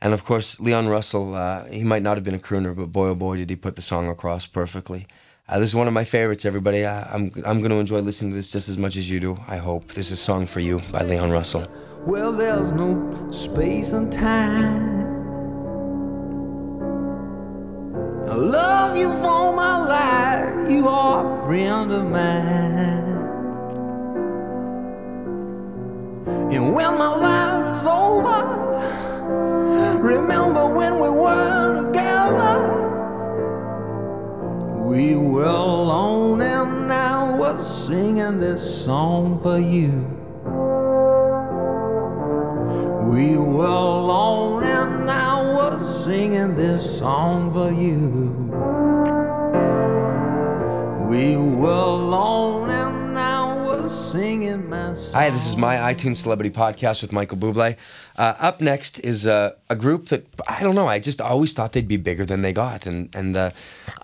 and 0.00 0.14
of 0.14 0.24
course, 0.24 0.60
Leon 0.60 0.88
Russell, 0.88 1.34
uh, 1.34 1.64
he 1.66 1.82
might 1.82 2.02
not 2.02 2.16
have 2.16 2.24
been 2.24 2.34
a 2.34 2.38
crooner, 2.38 2.76
but 2.76 2.92
boy 2.92 3.08
oh 3.08 3.14
boy, 3.14 3.36
did 3.38 3.50
he 3.50 3.56
put 3.56 3.74
the 3.74 3.82
song 3.82 4.08
across 4.08 4.46
perfectly. 4.46 5.06
Uh, 5.48 5.58
this 5.58 5.68
is 5.68 5.74
one 5.74 5.88
of 5.88 5.94
my 5.94 6.04
favorites, 6.04 6.44
everybody. 6.44 6.84
I, 6.84 7.02
I'm, 7.10 7.32
I'm 7.46 7.60
going 7.60 7.70
to 7.70 7.76
enjoy 7.76 8.00
listening 8.00 8.32
to 8.32 8.36
this 8.36 8.52
just 8.52 8.68
as 8.68 8.76
much 8.76 8.96
as 8.96 9.08
you 9.08 9.18
do, 9.18 9.38
I 9.48 9.56
hope. 9.56 9.94
This 9.94 10.10
is 10.10 10.20
Song 10.20 10.46
for 10.46 10.60
You 10.60 10.82
by 10.92 11.02
Leon 11.04 11.30
Russell. 11.30 11.66
Well, 12.04 12.32
there's 12.32 12.70
no 12.70 13.30
space 13.32 13.92
and 13.92 14.12
time. 14.12 15.07
I 18.28 18.34
love 18.34 18.94
you 18.94 19.08
for 19.22 19.56
my 19.56 19.86
life. 19.86 20.70
You 20.70 20.86
are 20.86 21.24
a 21.24 21.46
friend 21.46 21.90
of 21.90 22.04
mine. 22.04 23.16
And 26.52 26.74
when 26.74 26.98
my 26.98 27.14
life 27.16 27.80
is 27.80 27.86
over, 27.86 28.40
remember 29.98 30.66
when 30.74 31.00
we 31.00 31.08
were 31.08 31.82
together. 31.82 32.54
We 34.84 35.14
were 35.14 35.44
alone 35.44 36.42
and 36.42 36.92
I 36.92 37.34
was 37.38 37.86
singing 37.86 38.40
this 38.40 38.84
song 38.84 39.40
for 39.40 39.58
you. 39.58 40.04
We 43.10 43.38
were 43.38 43.64
singing 46.08 46.56
this 46.56 46.98
song 47.00 47.52
for 47.52 47.70
you. 47.70 48.00
We 51.06 51.36
were 51.36 51.68
alone 51.68 52.70
and 52.70 52.88
singing 53.90 54.70
my 54.70 54.94
song. 54.94 55.12
Hi, 55.12 55.28
this 55.28 55.46
is 55.46 55.56
my 55.56 55.76
iTunes 55.92 56.16
Celebrity 56.16 56.48
Podcast 56.48 57.02
with 57.02 57.12
Michael 57.12 57.36
Bublé. 57.36 57.76
Uh, 58.16 58.34
up 58.38 58.62
next 58.62 58.98
is 59.00 59.26
uh, 59.26 59.52
a 59.68 59.76
group 59.76 60.06
that 60.06 60.26
I 60.46 60.62
don't 60.62 60.74
know. 60.74 60.86
I 60.86 60.98
just 60.98 61.20
always 61.20 61.52
thought 61.52 61.72
they'd 61.72 61.86
be 61.86 61.98
bigger 61.98 62.24
than 62.24 62.40
they 62.40 62.54
got, 62.54 62.86
and 62.86 63.14
and 63.14 63.36
uh, 63.36 63.50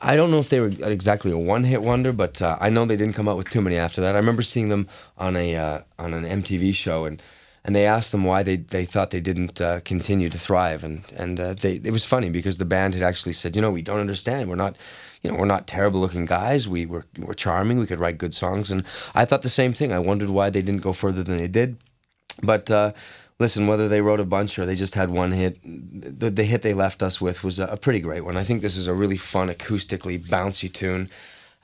I 0.00 0.14
don't 0.14 0.30
know 0.30 0.38
if 0.38 0.50
they 0.50 0.60
were 0.60 0.72
exactly 0.82 1.30
a 1.32 1.38
one-hit 1.38 1.82
wonder, 1.82 2.12
but 2.12 2.42
uh, 2.42 2.58
I 2.60 2.68
know 2.68 2.84
they 2.84 2.96
didn't 2.96 3.14
come 3.14 3.28
out 3.28 3.38
with 3.38 3.48
too 3.48 3.62
many 3.62 3.76
after 3.76 4.02
that. 4.02 4.14
I 4.14 4.18
remember 4.18 4.42
seeing 4.42 4.68
them 4.68 4.88
on 5.16 5.36
a 5.36 5.56
uh, 5.56 5.80
on 5.98 6.12
an 6.12 6.24
MTV 6.42 6.74
show, 6.74 7.06
and 7.06 7.22
and 7.64 7.74
they 7.74 7.86
asked 7.86 8.12
them 8.12 8.24
why 8.24 8.42
they, 8.42 8.56
they 8.56 8.84
thought 8.84 9.10
they 9.10 9.20
didn't 9.20 9.60
uh, 9.60 9.80
continue 9.80 10.28
to 10.28 10.38
thrive, 10.38 10.84
and 10.84 11.04
and 11.16 11.40
uh, 11.40 11.54
they 11.54 11.80
it 11.82 11.92
was 11.92 12.04
funny 12.04 12.30
because 12.30 12.58
the 12.58 12.64
band 12.64 12.94
had 12.94 13.02
actually 13.02 13.32
said, 13.32 13.56
you 13.56 13.62
know, 13.62 13.70
we 13.70 13.82
don't 13.82 14.00
understand. 14.00 14.50
We're 14.50 14.56
not, 14.56 14.76
you 15.22 15.30
know, 15.30 15.38
we're 15.38 15.46
not 15.46 15.66
terrible 15.66 16.00
looking 16.00 16.26
guys. 16.26 16.68
We 16.68 16.84
were 16.86 17.04
we're 17.18 17.34
charming. 17.34 17.78
We 17.78 17.86
could 17.86 18.00
write 18.00 18.18
good 18.18 18.34
songs, 18.34 18.70
and 18.70 18.84
I 19.14 19.24
thought 19.24 19.42
the 19.42 19.48
same 19.48 19.72
thing. 19.72 19.92
I 19.92 19.98
wondered 19.98 20.30
why 20.30 20.50
they 20.50 20.62
didn't 20.62 20.82
go 20.82 20.92
further 20.92 21.22
than 21.22 21.38
they 21.38 21.48
did, 21.48 21.76
but. 22.42 22.70
Uh, 22.70 22.92
Listen, 23.40 23.66
whether 23.66 23.88
they 23.88 24.00
wrote 24.00 24.20
a 24.20 24.24
bunch 24.24 24.60
or 24.60 24.64
they 24.64 24.76
just 24.76 24.94
had 24.94 25.10
one 25.10 25.32
hit, 25.32 25.58
the, 25.64 26.30
the 26.30 26.44
hit 26.44 26.62
they 26.62 26.72
left 26.72 27.02
us 27.02 27.20
with 27.20 27.42
was 27.42 27.58
a, 27.58 27.66
a 27.66 27.76
pretty 27.76 27.98
great 27.98 28.24
one. 28.24 28.36
I 28.36 28.44
think 28.44 28.62
this 28.62 28.76
is 28.76 28.86
a 28.86 28.94
really 28.94 29.16
fun, 29.16 29.48
acoustically 29.48 30.20
bouncy 30.20 30.72
tune. 30.72 31.10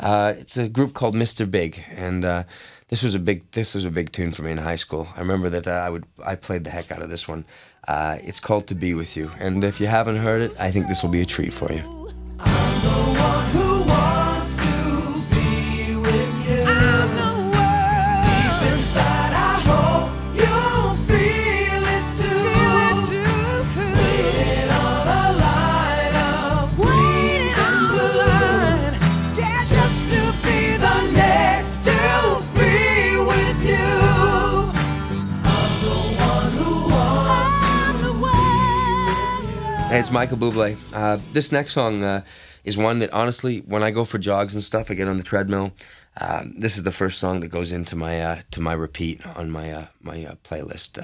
Uh, 0.00 0.34
it's 0.36 0.56
a 0.56 0.68
group 0.68 0.94
called 0.94 1.14
Mr. 1.14 1.48
Big, 1.48 1.84
and 1.90 2.24
uh, 2.24 2.42
this 2.90 3.02
was 3.02 3.14
a 3.14 3.18
big 3.18 3.48
this 3.52 3.74
was 3.74 3.84
a 3.84 3.90
big 3.90 4.12
tune 4.12 4.32
for 4.32 4.42
me 4.42 4.50
in 4.50 4.58
high 4.58 4.76
school. 4.76 5.08
I 5.16 5.20
remember 5.20 5.48
that 5.48 5.66
uh, 5.66 5.70
I 5.70 5.88
would 5.88 6.04
I 6.26 6.34
played 6.34 6.64
the 6.64 6.70
heck 6.70 6.92
out 6.92 7.00
of 7.00 7.08
this 7.08 7.26
one. 7.26 7.46
Uh, 7.88 8.18
it's 8.20 8.40
called 8.40 8.66
"To 8.66 8.74
Be 8.74 8.94
With 8.94 9.16
You," 9.16 9.30
and 9.38 9.64
if 9.64 9.80
you 9.80 9.86
haven't 9.86 10.16
heard 10.16 10.42
it, 10.42 10.60
I 10.60 10.70
think 10.70 10.88
this 10.88 11.02
will 11.02 11.10
be 11.10 11.22
a 11.22 11.26
treat 11.26 11.54
for 11.54 11.72
you. 11.72 13.59
It's 40.00 40.10
Michael 40.10 40.38
Bublé. 40.38 40.78
Uh, 40.94 41.18
this 41.34 41.52
next 41.52 41.74
song 41.74 42.02
uh, 42.02 42.22
is 42.64 42.74
one 42.74 43.00
that 43.00 43.12
honestly, 43.12 43.58
when 43.66 43.82
I 43.82 43.90
go 43.90 44.06
for 44.06 44.16
jogs 44.16 44.54
and 44.54 44.64
stuff, 44.64 44.90
I 44.90 44.94
get 44.94 45.08
on 45.08 45.18
the 45.18 45.22
treadmill. 45.22 45.72
Um, 46.18 46.54
this 46.56 46.78
is 46.78 46.84
the 46.84 46.90
first 46.90 47.18
song 47.20 47.40
that 47.40 47.48
goes 47.48 47.70
into 47.70 47.96
my 47.96 48.18
uh, 48.18 48.40
to 48.52 48.62
my 48.62 48.72
repeat 48.72 49.26
on 49.26 49.50
my 49.50 49.70
uh, 49.70 49.86
my 50.00 50.24
uh, 50.24 50.36
playlist. 50.42 50.98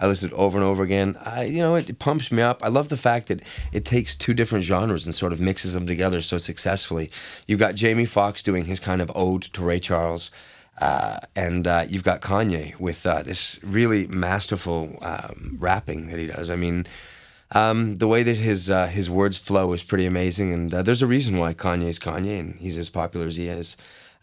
I 0.00 0.06
listen 0.08 0.30
it 0.30 0.34
over 0.34 0.58
and 0.58 0.66
over 0.66 0.82
again. 0.82 1.16
I, 1.24 1.44
you 1.44 1.58
know, 1.58 1.76
it, 1.76 1.88
it 1.88 2.00
pumps 2.00 2.32
me 2.32 2.42
up. 2.42 2.60
I 2.64 2.68
love 2.68 2.88
the 2.88 2.96
fact 2.96 3.28
that 3.28 3.40
it 3.72 3.84
takes 3.84 4.16
two 4.16 4.34
different 4.34 4.64
genres 4.64 5.06
and 5.06 5.14
sort 5.14 5.32
of 5.32 5.40
mixes 5.40 5.74
them 5.74 5.86
together 5.86 6.20
so 6.20 6.36
successfully. 6.36 7.12
You've 7.46 7.60
got 7.60 7.76
Jamie 7.76 8.04
Foxx 8.04 8.42
doing 8.42 8.64
his 8.64 8.80
kind 8.80 9.00
of 9.00 9.12
ode 9.14 9.42
to 9.42 9.62
Ray 9.62 9.78
Charles. 9.78 10.32
Uh, 10.78 11.20
and 11.36 11.68
uh, 11.68 11.84
you've 11.88 12.02
got 12.02 12.20
Kanye 12.20 12.76
with 12.80 13.06
uh, 13.06 13.22
this 13.22 13.60
really 13.62 14.08
masterful 14.08 14.98
um, 15.02 15.56
rapping 15.60 16.08
that 16.08 16.18
he 16.18 16.26
does. 16.26 16.50
I 16.50 16.56
mean, 16.56 16.84
um, 17.54 17.98
the 17.98 18.08
way 18.08 18.22
that 18.22 18.36
his 18.36 18.68
uh, 18.68 18.86
his 18.86 19.08
words 19.08 19.36
flow 19.36 19.72
is 19.72 19.82
pretty 19.82 20.06
amazing, 20.06 20.52
and 20.52 20.74
uh, 20.74 20.82
there's 20.82 21.02
a 21.02 21.06
reason 21.06 21.38
why 21.38 21.54
Kanye's 21.54 21.98
Kanye, 21.98 22.40
and 22.40 22.56
he's 22.56 22.76
as 22.76 22.88
popular 22.88 23.26
as 23.26 23.36
he 23.36 23.48
is. 23.48 23.76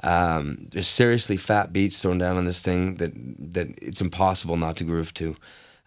Um, 0.03 0.67
there's 0.71 0.87
seriously 0.87 1.37
fat 1.37 1.71
beats 1.71 2.01
thrown 2.01 2.17
down 2.17 2.37
on 2.37 2.45
this 2.45 2.61
thing 2.61 2.95
that 2.97 3.13
that 3.53 3.67
it's 3.81 4.01
impossible 4.01 4.57
not 4.57 4.77
to 4.77 4.83
groove 4.83 5.13
to. 5.15 5.35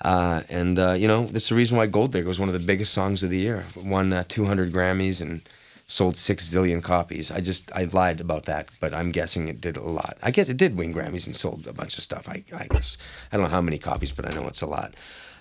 Uh, 0.01 0.43
and 0.49 0.79
uh, 0.79 0.93
you 0.93 1.09
know, 1.09 1.27
that's 1.27 1.49
the 1.49 1.55
reason 1.55 1.77
why 1.77 1.87
Gold 1.87 2.13
Digger 2.13 2.29
was 2.29 2.39
one 2.39 2.49
of 2.49 2.53
the 2.53 2.59
biggest 2.59 2.93
songs 2.93 3.23
of 3.23 3.31
the 3.31 3.39
year. 3.39 3.65
Won 3.77 4.13
uh, 4.13 4.25
200 4.29 4.73
Grammys 4.73 5.21
and 5.21 5.41
sold 5.87 6.17
six 6.17 6.53
zillion 6.53 6.83
copies. 6.83 7.31
I 7.31 7.41
just 7.41 7.71
I 7.75 7.85
lied 7.85 8.21
about 8.21 8.45
that, 8.47 8.71
but 8.81 8.95
I'm 8.95 9.11
guessing 9.11 9.49
it 9.49 9.61
did 9.61 9.77
a 9.77 9.83
lot. 9.83 10.17
I 10.23 10.31
guess 10.31 10.49
it 10.49 10.57
did 10.57 10.77
win 10.77 10.95
Grammys 10.95 11.27
and 11.27 11.37
sold 11.37 11.67
a 11.67 11.73
bunch 11.73 11.99
of 11.99 12.05
stuff. 12.05 12.29
I, 12.29 12.43
I 12.55 12.67
guess 12.67 12.97
I 13.33 13.37
don't 13.37 13.45
know 13.45 13.51
how 13.51 13.61
many 13.61 13.79
copies, 13.79 14.13
but 14.13 14.27
I 14.27 14.35
know 14.35 14.47
it's 14.47 14.63
a 14.63 14.67
lot. 14.67 14.95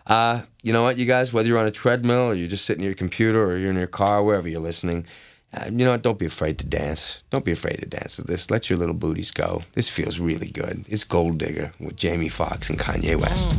Uh, 0.06 0.42
you 0.62 0.74
know 0.74 0.84
what, 0.84 0.98
you 0.98 1.06
guys, 1.06 1.32
whether 1.32 1.48
you're 1.48 1.60
on 1.60 1.66
a 1.66 1.72
treadmill 1.72 2.28
or 2.28 2.34
you're 2.34 2.48
just 2.48 2.66
sitting 2.66 2.84
at 2.84 2.88
your 2.88 2.96
computer 2.96 3.44
or 3.44 3.58
you're 3.58 3.70
in 3.70 3.78
your 3.78 3.88
car, 3.88 4.24
wherever 4.24 4.48
you're 4.50 4.60
listening, 4.60 5.06
uh, 5.56 5.66
you 5.66 5.86
know 5.86 5.96
don't 5.98 6.18
be 6.18 6.26
afraid 6.26 6.58
to 6.58 6.66
dance. 6.66 7.24
Don't 7.30 7.46
be 7.46 7.52
afraid 7.52 7.78
to 7.80 7.86
dance 7.86 8.16
to 8.16 8.24
this. 8.24 8.50
Let 8.50 8.70
your 8.70 8.80
little 8.80 8.96
booties 8.96 9.30
go. 9.32 9.62
This 9.74 9.88
feels 9.88 10.20
really 10.20 10.50
good. 10.50 10.84
It's 10.88 11.04
Gold 11.04 11.38
Digger 11.38 11.72
with 11.80 11.96
Jamie 11.96 12.30
Foxx 12.30 12.70
and 12.70 12.80
Kanye 12.80 13.16
West. 13.16 13.56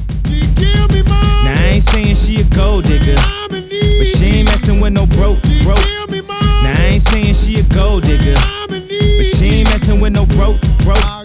Now 1.45 1.55
I 1.55 1.75
ain't 1.75 1.83
saying 1.83 2.17
she 2.17 2.41
a 2.41 2.45
gold 2.45 2.85
digger, 2.85 3.15
but 3.49 4.07
she 4.07 4.25
ain't 4.25 4.47
messing 4.49 4.81
with 4.81 4.93
no 4.93 5.07
broke, 5.07 5.43
broke. 5.63 5.79
Now 6.11 6.75
I 6.77 6.89
ain't 6.93 7.03
saying 7.03 7.35
she 7.35 7.61
a 7.61 7.63
gold 7.65 8.03
digger, 8.03 8.35
but 8.67 9.25
she 9.25 9.47
ain't 9.47 9.69
messing 9.69 10.01
with 10.01 10.13
no 10.13 10.27
broke, 10.27 10.61
broke. 10.79 11.24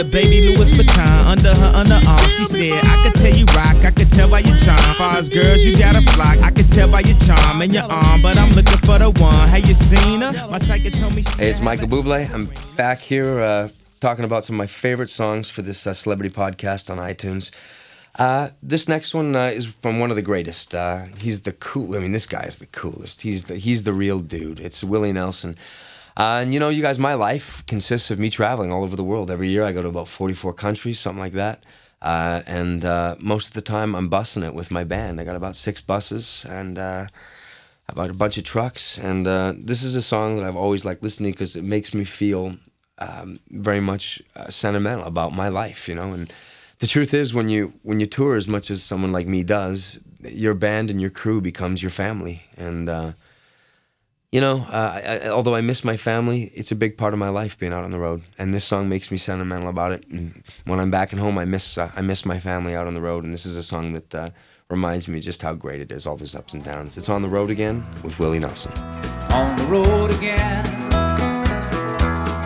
A 0.00 0.04
baby 0.04 0.48
Louis 0.48 0.72
Vuitton 0.72 1.26
under 1.26 1.54
her 1.54 1.72
underarm. 1.72 2.26
She 2.32 2.44
said, 2.44 2.84
I 2.84 3.02
could 3.02 3.20
tell 3.20 3.34
you 3.34 3.44
rock, 3.56 3.76
I 3.84 3.90
could 3.90 4.10
tell 4.10 4.30
by 4.30 4.38
your 4.38 4.56
charm. 4.56 4.78
Far 4.96 5.18
as 5.18 5.28
girls, 5.28 5.62
you 5.62 5.76
got 5.76 5.94
a 5.94 6.00
flock. 6.00 6.38
I 6.38 6.50
could 6.50 6.70
tell 6.70 6.90
by 6.90 7.00
your 7.00 7.18
charm 7.18 7.60
and 7.60 7.72
your 7.72 7.84
arm, 7.84 8.22
but 8.22 8.38
I'm 8.38 8.52
looking 8.52 8.78
for 8.78 8.98
the 8.98 9.10
one. 9.10 9.48
Have 9.48 9.66
you 9.66 9.74
seen 9.74 10.22
her? 10.22 10.32
My 10.48 10.56
psychic 10.56 10.94
told 10.94 11.14
me 11.14 11.22
Hey, 11.22 11.50
it's 11.50 11.60
Michael 11.60 11.86
Bublé. 11.86 12.32
I'm 12.32 12.50
back 12.76 13.00
here 13.00 13.40
uh, 13.40 13.68
talking 14.00 14.24
about 14.24 14.42
some 14.42 14.54
of 14.54 14.58
my 14.58 14.66
favorite 14.66 15.10
songs 15.10 15.50
for 15.50 15.60
this 15.60 15.86
uh, 15.86 15.92
celebrity 15.92 16.34
podcast 16.34 16.88
on 16.88 16.96
iTunes. 16.96 17.50
Uh, 18.18 18.48
this 18.62 18.88
next 18.88 19.12
one 19.12 19.36
uh, 19.36 19.46
is 19.46 19.66
from 19.66 20.00
one 20.00 20.08
of 20.08 20.16
the 20.16 20.22
greatest. 20.22 20.74
Uh, 20.74 21.04
he's 21.18 21.42
the 21.42 21.52
cool. 21.52 21.94
I 21.94 21.98
mean, 21.98 22.12
this 22.12 22.26
guy 22.26 22.44
is 22.44 22.58
the 22.58 22.66
coolest. 22.66 23.20
He's 23.20 23.44
the 23.44 23.56
he's 23.56 23.84
the 23.84 23.92
real 23.92 24.20
dude. 24.20 24.60
It's 24.60 24.82
Willie 24.82 25.12
Nelson. 25.12 25.56
And 26.20 26.52
you 26.52 26.60
know, 26.60 26.68
you 26.68 26.82
guys, 26.82 26.98
my 26.98 27.14
life 27.14 27.64
consists 27.66 28.10
of 28.10 28.18
me 28.18 28.28
traveling 28.28 28.70
all 28.70 28.84
over 28.84 28.94
the 28.94 29.02
world. 29.02 29.30
Every 29.30 29.48
year, 29.48 29.64
I 29.64 29.72
go 29.72 29.80
to 29.80 29.88
about 29.88 30.06
forty-four 30.06 30.52
countries, 30.52 31.00
something 31.00 31.18
like 31.18 31.32
that. 31.32 31.64
Uh, 32.02 32.42
and 32.46 32.84
uh, 32.84 33.14
most 33.18 33.46
of 33.46 33.52
the 33.54 33.62
time, 33.62 33.94
I'm 33.94 34.10
bussing 34.10 34.44
it 34.44 34.52
with 34.52 34.70
my 34.70 34.84
band. 34.84 35.18
I 35.18 35.24
got 35.24 35.34
about 35.34 35.56
six 35.56 35.80
buses 35.80 36.44
and 36.46 36.78
uh, 36.78 37.06
about 37.88 38.10
a 38.10 38.12
bunch 38.12 38.36
of 38.36 38.44
trucks. 38.44 38.98
And 38.98 39.26
uh, 39.26 39.54
this 39.56 39.82
is 39.82 39.94
a 39.94 40.02
song 40.02 40.36
that 40.36 40.44
I've 40.44 40.56
always 40.56 40.84
liked 40.84 41.02
listening 41.02 41.32
because 41.32 41.56
it 41.56 41.64
makes 41.64 41.94
me 41.94 42.04
feel 42.04 42.54
um, 42.98 43.40
very 43.48 43.80
much 43.80 44.20
uh, 44.36 44.50
sentimental 44.50 45.06
about 45.06 45.32
my 45.32 45.48
life, 45.48 45.88
you 45.88 45.94
know. 45.94 46.12
And 46.12 46.30
the 46.80 46.86
truth 46.86 47.14
is, 47.14 47.32
when 47.32 47.48
you 47.48 47.72
when 47.82 47.98
you 47.98 48.04
tour 48.04 48.36
as 48.36 48.46
much 48.46 48.70
as 48.70 48.82
someone 48.82 49.12
like 49.12 49.26
me 49.26 49.42
does, 49.42 50.00
your 50.20 50.52
band 50.52 50.90
and 50.90 51.00
your 51.00 51.10
crew 51.10 51.40
becomes 51.40 51.80
your 51.80 51.90
family. 51.90 52.42
And 52.58 52.90
you 54.32 54.40
know, 54.40 54.60
uh, 54.70 55.00
I, 55.04 55.18
I, 55.24 55.28
although 55.28 55.56
I 55.56 55.60
miss 55.60 55.82
my 55.82 55.96
family, 55.96 56.52
it's 56.54 56.70
a 56.70 56.76
big 56.76 56.96
part 56.96 57.12
of 57.12 57.18
my 57.18 57.30
life 57.30 57.58
being 57.58 57.72
out 57.72 57.82
on 57.82 57.90
the 57.90 57.98
road. 57.98 58.22
And 58.38 58.54
this 58.54 58.64
song 58.64 58.88
makes 58.88 59.10
me 59.10 59.16
sentimental 59.18 59.68
about 59.68 59.90
it. 59.92 60.06
And 60.08 60.44
when 60.66 60.78
I'm 60.78 60.90
back 60.90 61.12
at 61.12 61.18
home, 61.18 61.36
I 61.36 61.44
miss 61.44 61.76
uh, 61.76 61.90
I 61.96 62.00
miss 62.00 62.24
my 62.24 62.38
family 62.38 62.74
out 62.76 62.86
on 62.86 62.94
the 62.94 63.00
road. 63.00 63.24
And 63.24 63.32
this 63.32 63.44
is 63.44 63.56
a 63.56 63.62
song 63.62 63.92
that 63.94 64.14
uh, 64.14 64.30
reminds 64.68 65.08
me 65.08 65.20
just 65.20 65.42
how 65.42 65.54
great 65.54 65.80
it 65.80 65.90
is, 65.90 66.06
all 66.06 66.16
those 66.16 66.36
ups 66.36 66.54
and 66.54 66.62
downs. 66.62 66.96
It's 66.96 67.08
on 67.08 67.22
the 67.22 67.28
road 67.28 67.50
again 67.50 67.84
with 68.04 68.18
Willie 68.20 68.38
Nelson. 68.38 68.72
on 69.32 69.56
the 69.56 69.64
road 69.64 70.10
again, 70.10 70.64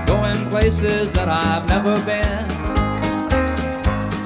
going 0.07 0.51
places 0.51 1.13
that 1.13 1.29
I've 1.29 1.69
never 1.69 1.99
been, 2.05 2.49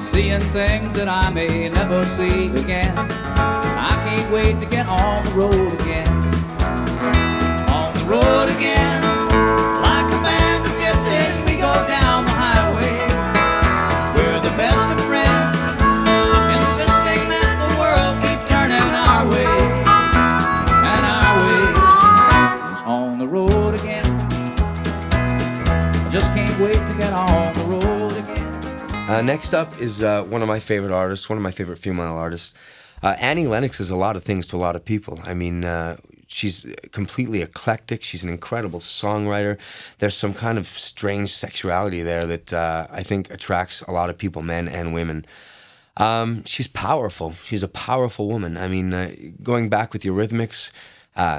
seeing 0.01 0.41
things 0.51 0.93
that 0.93 1.09
I 1.09 1.29
may 1.29 1.67
never 1.69 2.05
see 2.05 2.47
again. 2.47 2.97
I 2.97 4.01
can't 4.07 4.31
wait 4.31 4.59
to 4.59 4.65
get 4.65 4.87
on 4.87 5.25
the 5.25 5.31
road 5.31 5.73
again. 5.81 6.08
Uh, 29.19 29.21
next 29.21 29.53
up 29.53 29.81
is 29.81 30.01
uh, 30.01 30.23
one 30.23 30.41
of 30.41 30.47
my 30.47 30.61
favorite 30.61 30.93
artists, 30.93 31.27
one 31.27 31.37
of 31.37 31.43
my 31.43 31.51
favorite 31.51 31.77
female 31.77 32.15
artists. 32.15 32.53
Uh, 33.03 33.17
Annie 33.19 33.47
Lennox 33.47 33.81
is 33.81 33.89
a 33.89 33.95
lot 33.97 34.15
of 34.15 34.23
things 34.23 34.47
to 34.47 34.55
a 34.55 34.57
lot 34.57 34.77
of 34.77 34.85
people. 34.85 35.19
I 35.25 35.33
mean, 35.33 35.65
uh, 35.65 35.97
she's 36.27 36.65
completely 36.93 37.41
eclectic. 37.41 38.01
She's 38.01 38.23
an 38.23 38.29
incredible 38.29 38.79
songwriter. 38.79 39.57
There's 39.97 40.15
some 40.15 40.33
kind 40.33 40.57
of 40.57 40.67
strange 40.67 41.33
sexuality 41.33 42.01
there 42.01 42.23
that 42.27 42.53
uh, 42.53 42.87
I 42.89 43.03
think 43.03 43.29
attracts 43.29 43.81
a 43.81 43.91
lot 43.91 44.09
of 44.09 44.17
people, 44.17 44.41
men 44.41 44.69
and 44.69 44.93
women. 44.93 45.25
Um, 45.97 46.45
she's 46.45 46.67
powerful. 46.67 47.33
She's 47.43 47.61
a 47.61 47.67
powerful 47.67 48.29
woman. 48.29 48.55
I 48.55 48.69
mean, 48.69 48.93
uh, 48.93 49.11
going 49.43 49.67
back 49.67 49.91
with 49.91 50.03
Eurythmics, 50.03 50.71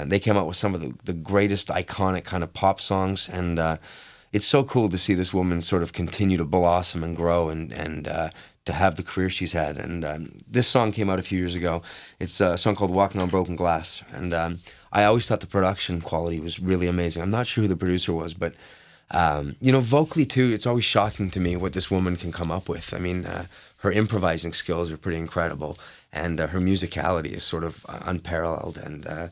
they 0.04 0.20
came 0.20 0.36
out 0.36 0.46
with 0.46 0.58
some 0.58 0.74
of 0.74 0.82
the, 0.82 0.92
the 1.04 1.14
greatest 1.14 1.68
iconic 1.68 2.24
kind 2.24 2.44
of 2.44 2.52
pop 2.52 2.82
songs, 2.82 3.26
and 3.30 3.58
it's 4.32 4.46
so 4.46 4.62
cool 4.64 4.88
to 4.88 4.98
see 4.98 5.14
this 5.14 5.32
woman 5.32 5.60
sort 5.60 5.82
of 5.82 5.92
continue 5.92 6.36
to 6.36 6.44
blossom 6.44 7.02
and 7.02 7.16
grow 7.16 7.48
and 7.48 7.72
and 7.72 8.08
uh, 8.08 8.30
to 8.64 8.72
have 8.72 8.96
the 8.96 9.02
career 9.02 9.30
she's 9.30 9.52
had. 9.52 9.76
And 9.76 10.04
um, 10.04 10.32
this 10.48 10.68
song 10.68 10.92
came 10.92 11.10
out 11.10 11.18
a 11.18 11.22
few 11.22 11.38
years 11.38 11.54
ago. 11.54 11.82
It's 12.18 12.40
a 12.40 12.56
song 12.56 12.74
called 12.74 12.90
"Walking 12.90 13.20
on 13.20 13.28
Broken 13.28 13.56
Glass," 13.56 14.02
and 14.12 14.32
um, 14.32 14.58
I 14.92 15.04
always 15.04 15.26
thought 15.26 15.40
the 15.40 15.46
production 15.46 16.00
quality 16.00 16.40
was 16.40 16.60
really 16.60 16.86
amazing. 16.86 17.22
I'm 17.22 17.30
not 17.30 17.46
sure 17.46 17.62
who 17.62 17.68
the 17.68 17.76
producer 17.76 18.12
was, 18.12 18.34
but 18.34 18.54
um, 19.10 19.56
you 19.60 19.72
know, 19.72 19.80
vocally 19.80 20.26
too, 20.26 20.50
it's 20.54 20.66
always 20.66 20.84
shocking 20.84 21.30
to 21.30 21.40
me 21.40 21.56
what 21.56 21.72
this 21.72 21.90
woman 21.90 22.16
can 22.16 22.30
come 22.32 22.50
up 22.50 22.68
with. 22.68 22.94
I 22.94 22.98
mean, 22.98 23.26
uh, 23.26 23.46
her 23.78 23.90
improvising 23.90 24.52
skills 24.52 24.92
are 24.92 24.96
pretty 24.96 25.18
incredible, 25.18 25.78
and 26.12 26.40
uh, 26.40 26.46
her 26.48 26.60
musicality 26.60 27.32
is 27.32 27.42
sort 27.42 27.64
of 27.64 27.84
unparalleled. 27.88 28.78
And 28.78 29.06
uh, 29.06 29.28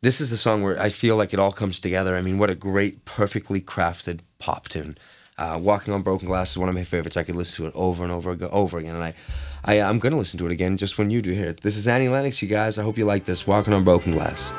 this 0.00 0.20
is 0.20 0.30
the 0.30 0.36
song 0.36 0.62
where 0.62 0.80
I 0.80 0.88
feel 0.88 1.16
like 1.16 1.32
it 1.32 1.38
all 1.38 1.52
comes 1.52 1.80
together. 1.80 2.16
I 2.16 2.22
mean, 2.22 2.38
what 2.38 2.50
a 2.50 2.54
great, 2.54 3.04
perfectly 3.04 3.60
crafted 3.60 4.20
pop 4.38 4.68
tune. 4.68 4.96
Uh, 5.36 5.58
Walking 5.60 5.94
on 5.94 6.02
Broken 6.02 6.26
Glass 6.26 6.50
is 6.52 6.58
one 6.58 6.68
of 6.68 6.74
my 6.74 6.84
favorites. 6.84 7.16
I 7.16 7.22
could 7.22 7.36
listen 7.36 7.56
to 7.56 7.66
it 7.66 7.72
over 7.74 8.02
and 8.02 8.12
over 8.12 8.36
over 8.50 8.78
again, 8.78 8.94
and 8.94 9.04
I, 9.04 9.14
I 9.64 9.80
I'm 9.80 9.98
going 9.98 10.12
to 10.12 10.18
listen 10.18 10.38
to 10.38 10.46
it 10.46 10.52
again 10.52 10.76
just 10.76 10.98
when 10.98 11.10
you 11.10 11.22
do 11.22 11.32
here. 11.32 11.52
This 11.52 11.76
is 11.76 11.86
Annie 11.86 12.08
Lennox, 12.08 12.42
you 12.42 12.48
guys. 12.48 12.78
I 12.78 12.82
hope 12.82 12.98
you 12.98 13.04
like 13.04 13.24
this. 13.24 13.46
Walking 13.46 13.72
on 13.72 13.84
Broken 13.84 14.12
Glass. 14.12 14.50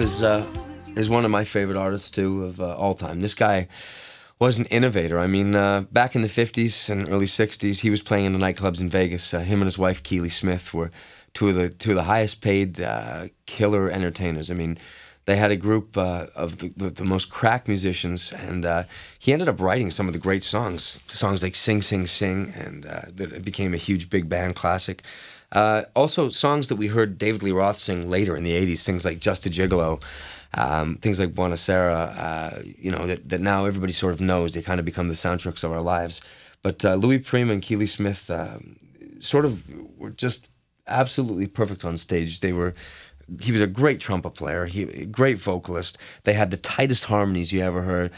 Is 0.00 0.22
uh, 0.22 0.46
is 0.94 1.08
one 1.08 1.24
of 1.24 1.32
my 1.32 1.42
favorite 1.42 1.76
artists 1.76 2.08
too 2.08 2.44
of 2.44 2.60
uh, 2.60 2.76
all 2.76 2.94
time. 2.94 3.20
This 3.20 3.34
guy 3.34 3.66
was 4.38 4.56
an 4.56 4.66
innovator. 4.66 5.18
I 5.18 5.26
mean, 5.26 5.56
uh, 5.56 5.86
back 5.90 6.14
in 6.14 6.22
the 6.22 6.28
'50s 6.28 6.88
and 6.88 7.08
early 7.08 7.26
'60s, 7.26 7.80
he 7.80 7.90
was 7.90 8.00
playing 8.00 8.26
in 8.26 8.32
the 8.32 8.38
nightclubs 8.38 8.80
in 8.80 8.88
Vegas. 8.88 9.34
Uh, 9.34 9.40
him 9.40 9.60
and 9.60 9.66
his 9.66 9.76
wife 9.76 10.04
Keely 10.04 10.28
Smith 10.28 10.72
were 10.72 10.92
two 11.34 11.48
of 11.48 11.56
the 11.56 11.68
two 11.68 11.90
of 11.90 11.96
the 11.96 12.04
highest 12.04 12.40
paid 12.40 12.80
uh, 12.80 13.26
killer 13.46 13.90
entertainers. 13.90 14.50
I 14.50 14.54
mean. 14.54 14.78
They 15.24 15.36
had 15.36 15.50
a 15.50 15.56
group 15.56 15.98
uh, 15.98 16.28
of 16.34 16.56
the, 16.56 16.72
the, 16.74 16.88
the 16.88 17.04
most 17.04 17.28
crack 17.28 17.68
musicians, 17.68 18.32
and 18.32 18.64
uh, 18.64 18.84
he 19.18 19.34
ended 19.34 19.46
up 19.46 19.60
writing 19.60 19.90
some 19.90 20.06
of 20.06 20.14
the 20.14 20.18
great 20.18 20.42
songs, 20.42 21.02
songs 21.06 21.42
like 21.42 21.54
"Sing, 21.54 21.82
Sing, 21.82 22.06
Sing," 22.06 22.50
and 22.56 22.86
uh, 22.86 23.02
that 23.12 23.44
became 23.44 23.74
a 23.74 23.76
huge 23.76 24.08
big 24.08 24.30
band 24.30 24.56
classic. 24.56 25.02
Uh, 25.52 25.82
also, 25.94 26.28
songs 26.28 26.68
that 26.68 26.76
we 26.76 26.88
heard 26.88 27.18
David 27.18 27.42
Lee 27.42 27.52
Roth 27.52 27.78
sing 27.78 28.10
later 28.10 28.36
in 28.36 28.44
the 28.44 28.52
'80s, 28.52 28.84
things 28.84 29.04
like 29.04 29.18
"Just 29.18 29.46
a 29.46 29.50
Gigolo," 29.50 30.02
um, 30.54 30.96
things 30.96 31.18
like 31.18 31.34
"Buona 31.34 31.56
Sera," 31.56 31.94
uh, 31.94 32.62
you 32.78 32.90
know, 32.90 33.06
that, 33.06 33.28
that 33.28 33.40
now 33.40 33.64
everybody 33.64 33.92
sort 33.92 34.12
of 34.12 34.20
knows. 34.20 34.52
They 34.52 34.62
kind 34.62 34.78
of 34.78 34.84
become 34.84 35.08
the 35.08 35.14
soundtracks 35.14 35.64
of 35.64 35.72
our 35.72 35.80
lives. 35.80 36.20
But 36.62 36.84
uh, 36.84 36.94
Louis 36.94 37.18
Prima 37.18 37.52
and 37.52 37.62
Keely 37.62 37.86
Smith 37.86 38.30
um 38.30 38.76
sort 39.20 39.44
of 39.44 39.64
were 39.98 40.10
just 40.10 40.48
absolutely 40.86 41.46
perfect 41.46 41.84
on 41.84 41.96
stage. 41.96 42.40
They 42.40 42.52
were. 42.52 42.74
He 43.42 43.52
was 43.52 43.60
a 43.60 43.66
great 43.66 44.00
trumpet 44.00 44.30
player. 44.30 44.64
He 44.64 45.04
great 45.06 45.36
vocalist. 45.36 45.98
They 46.24 46.32
had 46.32 46.50
the 46.50 46.56
tightest 46.56 47.04
harmonies 47.04 47.52
you 47.52 47.60
ever 47.60 47.82
heard, 47.82 48.10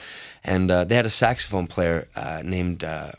and 0.45 0.71
uh, 0.71 0.85
they 0.85 0.95
had 0.95 1.07
a 1.07 1.11
saxophone 1.11 1.67
player 1.67 2.07
uh, 2.15 2.43
named 2.45 2.85
uh, 2.85 3.13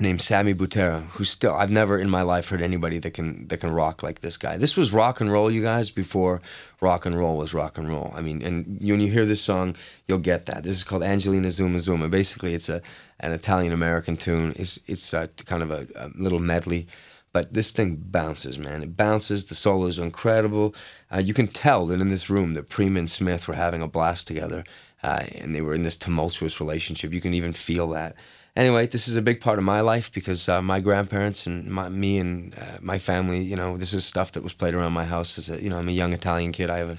named 0.00 0.22
Sammy 0.22 0.54
Butera, 0.54 1.02
who 1.10 1.24
still 1.24 1.54
I've 1.54 1.70
never 1.70 1.98
in 1.98 2.08
my 2.08 2.22
life 2.22 2.48
heard 2.48 2.62
anybody 2.62 2.98
that 2.98 3.12
can 3.12 3.46
that 3.48 3.58
can 3.58 3.70
rock 3.70 4.02
like 4.02 4.20
this 4.20 4.36
guy. 4.36 4.56
This 4.56 4.76
was 4.76 4.92
rock 4.92 5.20
and 5.20 5.30
roll, 5.30 5.50
you 5.50 5.62
guys, 5.62 5.90
before 5.90 6.40
rock 6.80 7.04
and 7.04 7.16
roll 7.16 7.36
was 7.36 7.52
rock 7.52 7.76
and 7.76 7.88
roll. 7.88 8.12
I 8.16 8.22
mean, 8.22 8.42
and 8.42 8.80
when 8.80 9.00
you 9.00 9.12
hear 9.12 9.26
this 9.26 9.42
song, 9.42 9.76
you'll 10.06 10.18
get 10.18 10.46
that. 10.46 10.62
This 10.62 10.76
is 10.76 10.84
called 10.84 11.02
Angelina 11.02 11.50
Zuma 11.50 11.78
Zuma. 11.78 12.08
Basically, 12.08 12.54
it's 12.54 12.68
a 12.68 12.80
an 13.20 13.32
Italian 13.32 13.72
American 13.72 14.16
tune. 14.16 14.54
It's 14.56 14.80
it's 14.86 15.12
uh 15.12 15.26
kind 15.44 15.62
of 15.62 15.70
a, 15.70 15.86
a 15.94 16.10
little 16.16 16.40
medley. 16.40 16.86
But 17.32 17.52
this 17.52 17.70
thing 17.70 17.94
bounces, 17.96 18.58
man. 18.58 18.82
It 18.82 18.96
bounces. 18.96 19.44
The 19.44 19.54
solos 19.54 20.00
are 20.00 20.02
incredible. 20.02 20.74
Uh, 21.14 21.18
you 21.18 21.32
can 21.32 21.46
tell 21.46 21.86
that 21.86 22.00
in 22.00 22.08
this 22.08 22.28
room 22.28 22.54
that 22.54 22.68
Prima 22.68 22.98
and 22.98 23.08
Smith 23.08 23.46
were 23.46 23.54
having 23.54 23.82
a 23.82 23.86
blast 23.86 24.26
together, 24.26 24.64
uh, 25.04 25.24
and 25.36 25.54
they 25.54 25.60
were 25.60 25.74
in 25.74 25.84
this 25.84 25.96
tumultuous 25.96 26.58
relationship. 26.58 27.12
You 27.12 27.20
can 27.20 27.34
even 27.34 27.52
feel 27.52 27.88
that. 27.90 28.16
Anyway, 28.56 28.86
this 28.86 29.06
is 29.06 29.16
a 29.16 29.22
big 29.22 29.40
part 29.40 29.58
of 29.58 29.64
my 29.64 29.80
life 29.80 30.12
because 30.12 30.48
uh, 30.48 30.60
my 30.60 30.80
grandparents 30.80 31.46
and 31.46 31.66
my, 31.66 31.88
me 31.88 32.18
and 32.18 32.54
uh, 32.58 32.78
my 32.80 32.98
family, 32.98 33.40
you 33.40 33.54
know, 33.54 33.76
this 33.76 33.92
is 33.92 34.04
stuff 34.04 34.32
that 34.32 34.42
was 34.42 34.54
played 34.54 34.74
around 34.74 34.92
my 34.92 35.04
house. 35.04 35.38
As 35.38 35.50
a, 35.50 35.62
you 35.62 35.70
know, 35.70 35.78
I'm 35.78 35.88
a 35.88 35.92
young 35.92 36.12
Italian 36.12 36.50
kid. 36.50 36.68
I 36.68 36.78
have 36.78 36.90
a 36.90 36.98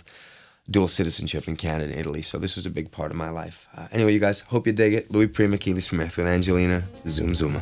dual 0.70 0.88
citizenship 0.88 1.48
in 1.50 1.58
Canada 1.58 1.92
and 1.92 2.00
Italy, 2.00 2.22
so 2.22 2.38
this 2.38 2.56
was 2.56 2.66
a 2.66 2.70
big 2.70 2.90
part 2.90 3.12
of 3.12 3.18
my 3.18 3.30
life. 3.30 3.68
Uh, 3.76 3.88
anyway, 3.92 4.14
you 4.14 4.20
guys, 4.20 4.40
hope 4.40 4.66
you 4.66 4.72
dig 4.72 4.94
it. 4.94 5.12
Louis 5.12 5.28
Prima, 5.28 5.58
Keely 5.58 5.82
Smith 5.82 6.16
with 6.16 6.28
Angelina 6.28 6.84
Zoom 7.08 7.36
Zuma. 7.36 7.62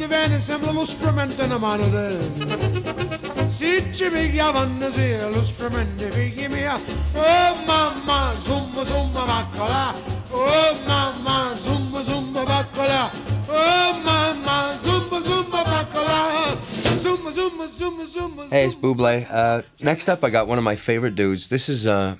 E 0.00 0.06
viene, 0.06 0.40
sembra 0.40 0.70
lo 0.70 0.84
strumento 0.84 1.44
mano 1.58 1.88
ci 3.92 4.08
lo 5.30 5.42
strumento, 5.42 6.08
figli 6.10 6.46
mia. 6.48 6.80
Oh 7.14 7.54
mamma, 7.66 8.32
zumba, 8.36 8.84
zumba, 8.84 9.24
baccola. 9.24 9.94
Oh 10.30 10.76
mamma, 10.86 11.52
zumba, 11.54 12.00
zumba, 12.02 12.44
baccola. 12.44 13.10
Oh 13.48 14.00
mamma, 14.04 14.78
zumba, 14.82 15.20
zumba, 15.20 15.64
baccola. 15.64 16.56
Zumba, 16.96 17.30
zumba, 17.30 17.66
zumba, 17.66 18.04
zumba. 18.04 18.48
Hey, 18.50 18.64
it's 18.66 18.74
Buble. 18.74 19.26
Uh, 19.30 19.62
next 19.82 20.08
up, 20.08 20.22
I 20.22 20.30
got 20.30 20.46
one 20.46 20.58
of 20.58 20.64
my 20.64 20.76
favorite 20.76 21.14
dudes. 21.14 21.48
This 21.48 21.68
is 21.68 21.86
uh, 21.86 22.16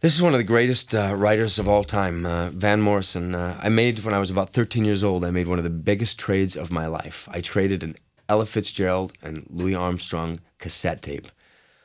This 0.00 0.14
is 0.14 0.20
one 0.20 0.34
of 0.34 0.38
the 0.38 0.44
greatest 0.44 0.94
uh, 0.94 1.14
writers 1.16 1.58
of 1.58 1.70
all 1.70 1.82
time, 1.82 2.26
uh, 2.26 2.50
Van 2.50 2.82
Morrison. 2.82 3.34
Uh, 3.34 3.58
I 3.62 3.70
made, 3.70 4.04
when 4.04 4.12
I 4.12 4.18
was 4.18 4.28
about 4.28 4.52
13 4.52 4.84
years 4.84 5.02
old, 5.02 5.24
I 5.24 5.30
made 5.30 5.48
one 5.48 5.56
of 5.56 5.64
the 5.64 5.70
biggest 5.70 6.18
trades 6.18 6.54
of 6.54 6.70
my 6.70 6.86
life. 6.86 7.26
I 7.32 7.40
traded 7.40 7.82
an 7.82 7.96
Ella 8.28 8.44
Fitzgerald 8.44 9.14
and 9.22 9.46
Louis 9.48 9.74
Armstrong 9.74 10.40
cassette 10.58 11.00
tape 11.00 11.28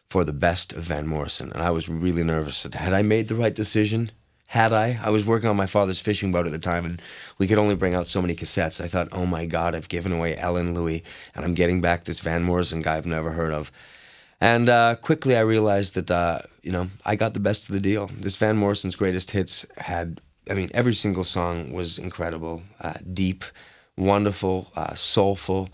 for 0.10 0.26
the 0.26 0.34
best 0.34 0.74
of 0.74 0.84
Van 0.84 1.08
Morrison. 1.08 1.54
And 1.54 1.64
I 1.64 1.70
was 1.70 1.88
really 1.88 2.22
nervous. 2.22 2.68
Had 2.74 2.92
I 2.94 3.02
made 3.02 3.30
the 3.30 3.36
right 3.36 3.56
decision? 3.56 4.12
Had 4.48 4.74
I? 4.74 5.00
I 5.02 5.10
was 5.10 5.26
working 5.26 5.50
on 5.50 5.56
my 5.56 5.66
father's 5.66 6.02
fishing 6.02 6.34
boat 6.34 6.46
at 6.46 6.52
the 6.52 6.60
time, 6.60 6.84
and 6.84 7.02
we 7.38 7.48
could 7.48 7.58
only 7.58 7.76
bring 7.76 7.96
out 7.96 8.08
so 8.08 8.22
many 8.22 8.36
cassettes. 8.36 8.84
I 8.84 8.90
thought, 8.90 9.08
oh 9.14 9.26
my 9.26 9.46
God, 9.46 9.74
I've 9.74 9.88
given 9.88 10.12
away 10.12 10.36
Ella 10.36 10.60
and 10.60 10.76
Louis, 10.76 11.02
and 11.34 11.46
I'm 11.46 11.54
getting 11.54 11.80
back 11.80 12.04
this 12.04 12.20
Van 12.20 12.44
Morrison 12.44 12.82
guy 12.82 12.98
I've 12.98 13.06
never 13.06 13.32
heard 13.32 13.54
of. 13.54 13.72
And 14.42 14.70
uh, 14.70 14.96
quickly 14.96 15.38
I 15.38 15.42
realized 15.42 15.94
that, 15.94 16.10
uh, 16.10 16.40
you 16.64 16.72
know, 16.72 16.88
I 17.06 17.16
got 17.16 17.36
the 17.36 17.40
best 17.40 17.70
of 17.70 17.74
the 17.74 17.80
deal. 17.80 18.10
This 18.20 18.36
Van 18.36 18.58
Morrison's 18.58 18.96
greatest 18.96 19.30
hits 19.30 19.68
had, 19.78 20.20
I 20.50 20.56
mean, 20.56 20.72
every 20.74 20.96
single 20.96 21.24
song 21.24 21.72
was 21.72 22.00
incredible, 22.00 22.64
uh, 22.82 22.94
deep, 23.14 23.46
wonderful, 23.98 24.72
uh, 24.76 24.96
soulful. 24.96 25.70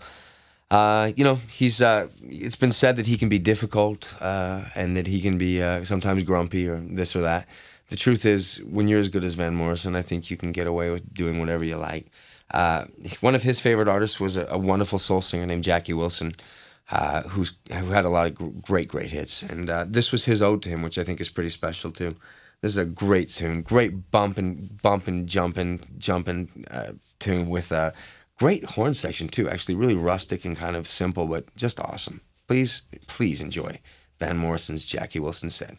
Uh, 0.70 1.12
you 1.16 1.24
know, 1.24 1.36
he's. 1.48 1.80
Uh, 1.80 2.08
it's 2.20 2.56
been 2.56 2.72
said 2.72 2.96
that 2.96 3.06
he 3.06 3.16
can 3.16 3.30
be 3.30 3.38
difficult 3.38 4.14
and 4.20 4.98
that 4.98 5.06
he 5.06 5.22
can 5.22 5.38
be 5.38 5.60
sometimes 5.84 6.22
grumpy 6.22 6.68
or 6.68 6.78
this 6.90 7.16
or 7.16 7.22
that. 7.22 7.48
The 7.88 7.96
truth 7.96 8.26
is, 8.26 8.62
when 8.68 8.86
you're 8.86 9.00
as 9.00 9.08
good 9.08 9.24
as 9.24 9.32
Van 9.32 9.54
Morrison, 9.54 9.96
I 9.96 10.02
think 10.02 10.30
you 10.30 10.36
can 10.36 10.52
get 10.52 10.66
away 10.66 10.90
with 10.90 11.14
doing 11.14 11.40
whatever 11.40 11.64
you 11.64 11.76
like. 11.76 12.10
One 13.20 13.34
of 13.34 13.42
his 13.42 13.60
favorite 13.60 13.88
artists 13.88 14.20
was 14.20 14.36
a, 14.36 14.46
a 14.50 14.58
wonderful 14.58 14.98
soul 14.98 15.22
singer 15.22 15.46
named 15.46 15.64
Jackie 15.64 15.94
Wilson, 15.94 16.34
uh, 16.90 17.22
who 17.22 17.44
had 17.70 18.04
a 18.04 18.10
lot 18.10 18.26
of 18.26 18.62
great, 18.62 18.88
great 18.88 19.10
hits. 19.10 19.42
And 19.42 19.68
uh, 19.68 19.84
this 19.88 20.10
was 20.10 20.24
his 20.24 20.40
ode 20.42 20.62
to 20.62 20.68
him, 20.68 20.82
which 20.82 20.98
I 20.98 21.04
think 21.04 21.20
is 21.20 21.28
pretty 21.28 21.50
special 21.50 21.90
too. 21.90 22.16
This 22.60 22.72
is 22.72 22.78
a 22.78 22.84
great 22.84 23.28
tune, 23.28 23.62
great 23.62 24.10
bump 24.10 24.36
and 24.36 24.80
bumping, 24.82 25.18
bumping, 25.18 25.26
jumping, 25.26 25.80
jumping 25.98 26.64
uh, 26.70 26.92
tune 27.20 27.48
with 27.48 27.70
a 27.70 27.92
great 28.38 28.64
horn 28.64 28.94
section 28.94 29.28
too. 29.28 29.48
Actually, 29.48 29.76
really 29.76 29.94
rustic 29.94 30.44
and 30.44 30.56
kind 30.56 30.74
of 30.74 30.88
simple, 30.88 31.26
but 31.26 31.54
just 31.56 31.78
awesome. 31.78 32.20
Please, 32.48 32.82
please 33.06 33.40
enjoy 33.40 33.78
Van 34.18 34.36
Morrison's 34.36 34.84
Jackie 34.84 35.20
Wilson 35.20 35.50
said. 35.50 35.78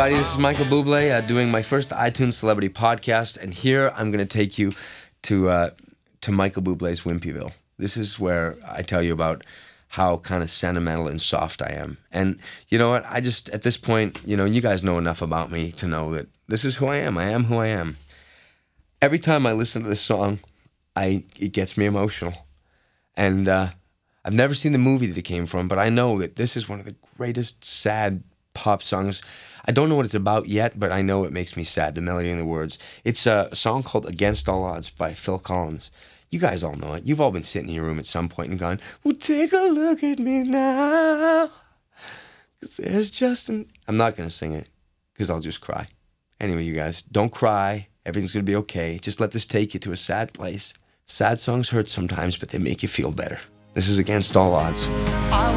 Everybody, 0.00 0.18
this 0.18 0.32
is 0.32 0.38
Michael 0.38 0.64
Bublé 0.64 1.12
uh, 1.12 1.20
doing 1.20 1.50
my 1.50 1.60
first 1.60 1.90
iTunes 1.90 2.32
Celebrity 2.32 2.70
Podcast, 2.70 3.36
and 3.36 3.52
here 3.52 3.92
I'm 3.94 4.10
going 4.10 4.26
to 4.26 4.38
take 4.38 4.58
you 4.58 4.72
to 5.24 5.50
uh, 5.50 5.70
to 6.22 6.32
Michael 6.32 6.62
Bublé's 6.62 7.02
Wimpyville. 7.02 7.52
This 7.76 7.98
is 7.98 8.18
where 8.18 8.56
I 8.66 8.80
tell 8.80 9.02
you 9.02 9.12
about 9.12 9.44
how 9.88 10.16
kind 10.16 10.42
of 10.42 10.50
sentimental 10.50 11.06
and 11.06 11.20
soft 11.20 11.60
I 11.60 11.72
am. 11.72 11.98
And 12.10 12.38
you 12.68 12.78
know 12.78 12.88
what? 12.88 13.04
I 13.10 13.20
just 13.20 13.50
at 13.50 13.60
this 13.60 13.76
point, 13.76 14.18
you 14.24 14.38
know, 14.38 14.46
you 14.46 14.62
guys 14.62 14.82
know 14.82 14.96
enough 14.96 15.20
about 15.20 15.52
me 15.52 15.70
to 15.72 15.86
know 15.86 16.14
that 16.14 16.28
this 16.48 16.64
is 16.64 16.76
who 16.76 16.86
I 16.86 16.96
am. 16.96 17.18
I 17.18 17.24
am 17.24 17.44
who 17.44 17.58
I 17.58 17.66
am. 17.66 17.98
Every 19.02 19.18
time 19.18 19.46
I 19.46 19.52
listen 19.52 19.82
to 19.82 19.88
this 19.90 20.00
song, 20.00 20.38
I 20.96 21.24
it 21.38 21.52
gets 21.52 21.76
me 21.76 21.84
emotional, 21.84 22.46
and 23.18 23.50
uh, 23.50 23.68
I've 24.24 24.32
never 24.32 24.54
seen 24.54 24.72
the 24.72 24.78
movie 24.78 25.08
that 25.08 25.18
it 25.18 25.22
came 25.24 25.44
from, 25.44 25.68
but 25.68 25.78
I 25.78 25.90
know 25.90 26.18
that 26.20 26.36
this 26.36 26.56
is 26.56 26.70
one 26.70 26.80
of 26.80 26.86
the 26.86 26.96
greatest 27.18 27.62
sad 27.62 28.22
pop 28.54 28.82
songs. 28.82 29.20
I 29.64 29.72
don't 29.72 29.88
know 29.88 29.94
what 29.94 30.04
it's 30.04 30.14
about 30.14 30.48
yet, 30.48 30.78
but 30.78 30.92
I 30.92 31.02
know 31.02 31.24
it 31.24 31.32
makes 31.32 31.56
me 31.56 31.64
sad. 31.64 31.94
The 31.94 32.00
melody 32.00 32.30
and 32.30 32.40
the 32.40 32.44
words. 32.44 32.78
It's 33.04 33.26
a 33.26 33.48
song 33.54 33.82
called 33.82 34.06
"Against 34.06 34.48
All 34.48 34.64
Odds" 34.64 34.90
by 34.90 35.14
Phil 35.14 35.38
Collins. 35.38 35.90
You 36.30 36.38
guys 36.38 36.62
all 36.62 36.76
know 36.76 36.94
it. 36.94 37.06
You've 37.06 37.20
all 37.20 37.32
been 37.32 37.42
sitting 37.42 37.68
in 37.68 37.74
your 37.74 37.84
room 37.84 37.98
at 37.98 38.06
some 38.06 38.28
point 38.28 38.50
and 38.50 38.58
gone, 38.58 38.80
"Well, 39.02 39.16
take 39.16 39.52
a 39.52 39.56
look 39.56 40.02
at 40.04 40.18
me 40.18 40.44
now." 40.44 41.50
Cause 42.60 42.76
there's 42.76 43.10
just 43.10 43.48
an. 43.48 43.66
I'm 43.88 43.96
not 43.96 44.16
gonna 44.16 44.30
sing 44.30 44.52
it, 44.52 44.68
cause 45.16 45.30
I'll 45.30 45.40
just 45.40 45.60
cry. 45.60 45.86
Anyway, 46.40 46.64
you 46.64 46.74
guys, 46.74 47.02
don't 47.02 47.32
cry. 47.32 47.88
Everything's 48.06 48.32
gonna 48.32 48.42
be 48.44 48.56
okay. 48.56 48.98
Just 48.98 49.20
let 49.20 49.32
this 49.32 49.46
take 49.46 49.74
you 49.74 49.80
to 49.80 49.92
a 49.92 49.96
sad 49.96 50.32
place. 50.32 50.74
Sad 51.06 51.38
songs 51.40 51.68
hurt 51.68 51.88
sometimes, 51.88 52.36
but 52.36 52.50
they 52.50 52.58
make 52.58 52.82
you 52.82 52.88
feel 52.88 53.10
better. 53.10 53.40
This 53.74 53.88
is 53.88 53.98
against 53.98 54.36
all 54.36 54.54
odds. 54.54 54.86
I 55.32 55.54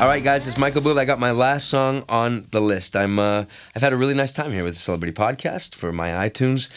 All 0.00 0.08
right, 0.08 0.22
guys, 0.22 0.48
it's 0.48 0.58
Michael 0.58 0.82
Bublé. 0.82 0.98
I 0.98 1.04
got 1.04 1.20
my 1.20 1.30
last 1.30 1.68
song 1.68 2.04
on 2.08 2.48
the 2.50 2.60
list. 2.60 2.96
I'm 2.96 3.20
uh, 3.20 3.44
I've 3.76 3.80
had 3.80 3.92
a 3.92 3.96
really 3.96 4.12
nice 4.12 4.34
time 4.34 4.50
here 4.50 4.64
with 4.64 4.74
the 4.74 4.80
Celebrity 4.80 5.12
Podcast 5.12 5.76
for 5.76 5.92
my 5.92 6.28
iTunes. 6.28 6.68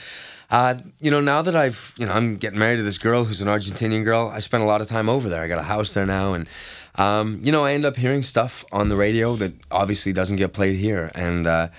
Uh, 0.51 0.75
you 1.01 1.09
know, 1.09 1.19
now 1.19 1.41
that 1.41 1.55
I've 1.55 1.95
you 1.97 2.05
know 2.05 2.13
I'm 2.13 2.37
getting 2.37 2.59
married 2.59 2.77
to 2.77 2.83
this 2.83 2.99
girl 2.99 3.23
who's 3.25 3.41
an 3.41 3.47
Argentinian 3.47 4.05
girl. 4.05 4.31
I 4.33 4.39
spent 4.39 4.61
a 4.61 4.67
lot 4.67 4.81
of 4.81 4.87
time 4.87 5.09
over 5.09 5.29
there. 5.29 5.41
I 5.41 5.47
got 5.47 5.57
a 5.57 5.63
house 5.63 5.95
there 5.95 6.05
now, 6.05 6.35
and 6.35 6.47
um, 6.95 7.39
you 7.41 7.51
know 7.51 7.65
I 7.65 7.73
end 7.73 7.85
up 7.85 7.97
hearing 7.97 8.21
stuff 8.21 8.63
on 8.71 8.87
the 8.87 8.95
radio 8.95 9.35
that 9.37 9.53
obviously 9.71 10.13
doesn't 10.13 10.37
get 10.37 10.53
played 10.53 10.75
here. 10.75 11.09
And 11.15 11.47
uh, 11.47 11.69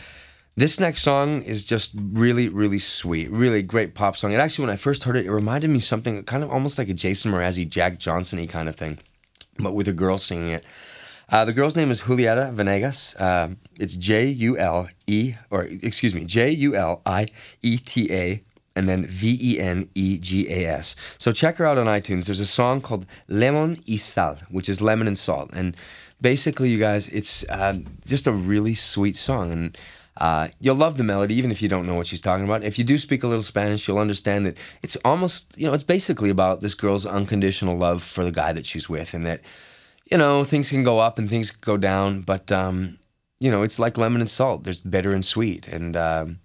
this 0.57 0.81
next 0.81 1.03
song 1.03 1.42
is 1.42 1.64
just 1.64 1.94
really, 1.96 2.48
really 2.48 2.81
sweet, 2.81 3.31
really 3.31 3.62
great 3.62 3.94
pop 3.94 4.16
song. 4.16 4.33
It 4.33 4.40
actually, 4.40 4.66
when 4.66 4.74
I 4.74 4.77
first 4.77 5.05
heard 5.05 5.16
it, 5.16 5.24
it 5.24 5.31
reminded 5.31 5.70
me 5.70 5.79
something 5.79 6.24
kind 6.24 6.42
of 6.42 6.51
almost 6.51 6.79
like 6.79 6.88
a 6.88 6.94
Jason 6.94 7.31
Mrazzi, 7.31 7.66
Jack 7.66 7.98
Johnson-y 8.01 8.46
kind 8.46 8.68
of 8.68 8.74
thing, 8.74 8.98
but 9.57 9.74
with 9.74 9.87
a 9.87 9.92
girl 9.92 10.18
singing 10.18 10.48
it. 10.48 10.64
Uh, 11.30 11.44
the 11.44 11.52
girl's 11.52 11.76
name 11.76 11.90
is 11.90 12.02
Julieta 12.02 12.52
Venegas. 12.54 13.14
Uh, 13.16 13.50
it's 13.78 13.96
J 13.96 14.26
U 14.28 14.56
L 14.56 14.88
E, 15.06 15.34
or 15.50 15.64
excuse 15.64 16.14
me, 16.14 16.24
J 16.24 16.50
U 16.50 16.74
L 16.74 17.02
I 17.04 17.26
E 17.60 17.76
T 17.76 18.10
A, 18.10 18.42
and 18.74 18.88
then 18.88 19.04
V 19.04 19.38
E 19.40 19.60
N 19.60 19.90
E 19.94 20.18
G 20.18 20.48
A 20.48 20.66
S. 20.66 20.96
So 21.18 21.30
check 21.30 21.56
her 21.56 21.66
out 21.66 21.76
on 21.76 21.84
iTunes. 21.84 22.24
There's 22.24 22.40
a 22.40 22.46
song 22.46 22.80
called 22.80 23.04
Lemon 23.28 23.78
y 23.86 23.96
Sal, 23.96 24.38
which 24.50 24.70
is 24.70 24.80
lemon 24.80 25.06
and 25.06 25.18
salt. 25.18 25.50
And 25.52 25.76
basically, 26.22 26.70
you 26.70 26.78
guys, 26.78 27.08
it's 27.08 27.44
uh, 27.50 27.78
just 28.06 28.26
a 28.26 28.32
really 28.32 28.74
sweet 28.74 29.14
song. 29.14 29.52
And 29.52 29.78
uh, 30.16 30.48
you'll 30.60 30.76
love 30.76 30.96
the 30.96 31.04
melody, 31.04 31.34
even 31.34 31.50
if 31.50 31.60
you 31.60 31.68
don't 31.68 31.86
know 31.86 31.94
what 31.94 32.06
she's 32.06 32.22
talking 32.22 32.46
about. 32.46 32.64
If 32.64 32.78
you 32.78 32.84
do 32.84 32.96
speak 32.96 33.22
a 33.22 33.26
little 33.26 33.42
Spanish, 33.42 33.86
you'll 33.86 33.98
understand 33.98 34.46
that 34.46 34.56
it's 34.82 34.96
almost, 35.04 35.58
you 35.58 35.66
know, 35.66 35.74
it's 35.74 35.82
basically 35.82 36.30
about 36.30 36.62
this 36.62 36.72
girl's 36.72 37.04
unconditional 37.04 37.76
love 37.76 38.02
for 38.02 38.24
the 38.24 38.32
guy 38.32 38.54
that 38.54 38.64
she's 38.64 38.88
with, 38.88 39.12
and 39.12 39.26
that 39.26 39.42
you 40.11 40.16
know, 40.16 40.44
things 40.44 40.71
can 40.71 40.83
go 40.83 40.99
up 40.99 41.18
and 41.18 41.29
things 41.29 41.51
can 41.51 41.61
go 41.61 41.77
down, 41.77 42.23
but 42.23 42.51
um, 42.51 42.99
you 43.40 43.51
know, 43.51 43.62
it's 43.62 43.79
like 43.79 43.99
lemon 43.99 44.21
and 44.21 44.31
salt. 44.31 44.64
There's 44.64 44.83
bitter 44.83 45.12
and 45.12 45.25
sweet, 45.25 45.68
and 45.68 45.97
um, 45.97 46.40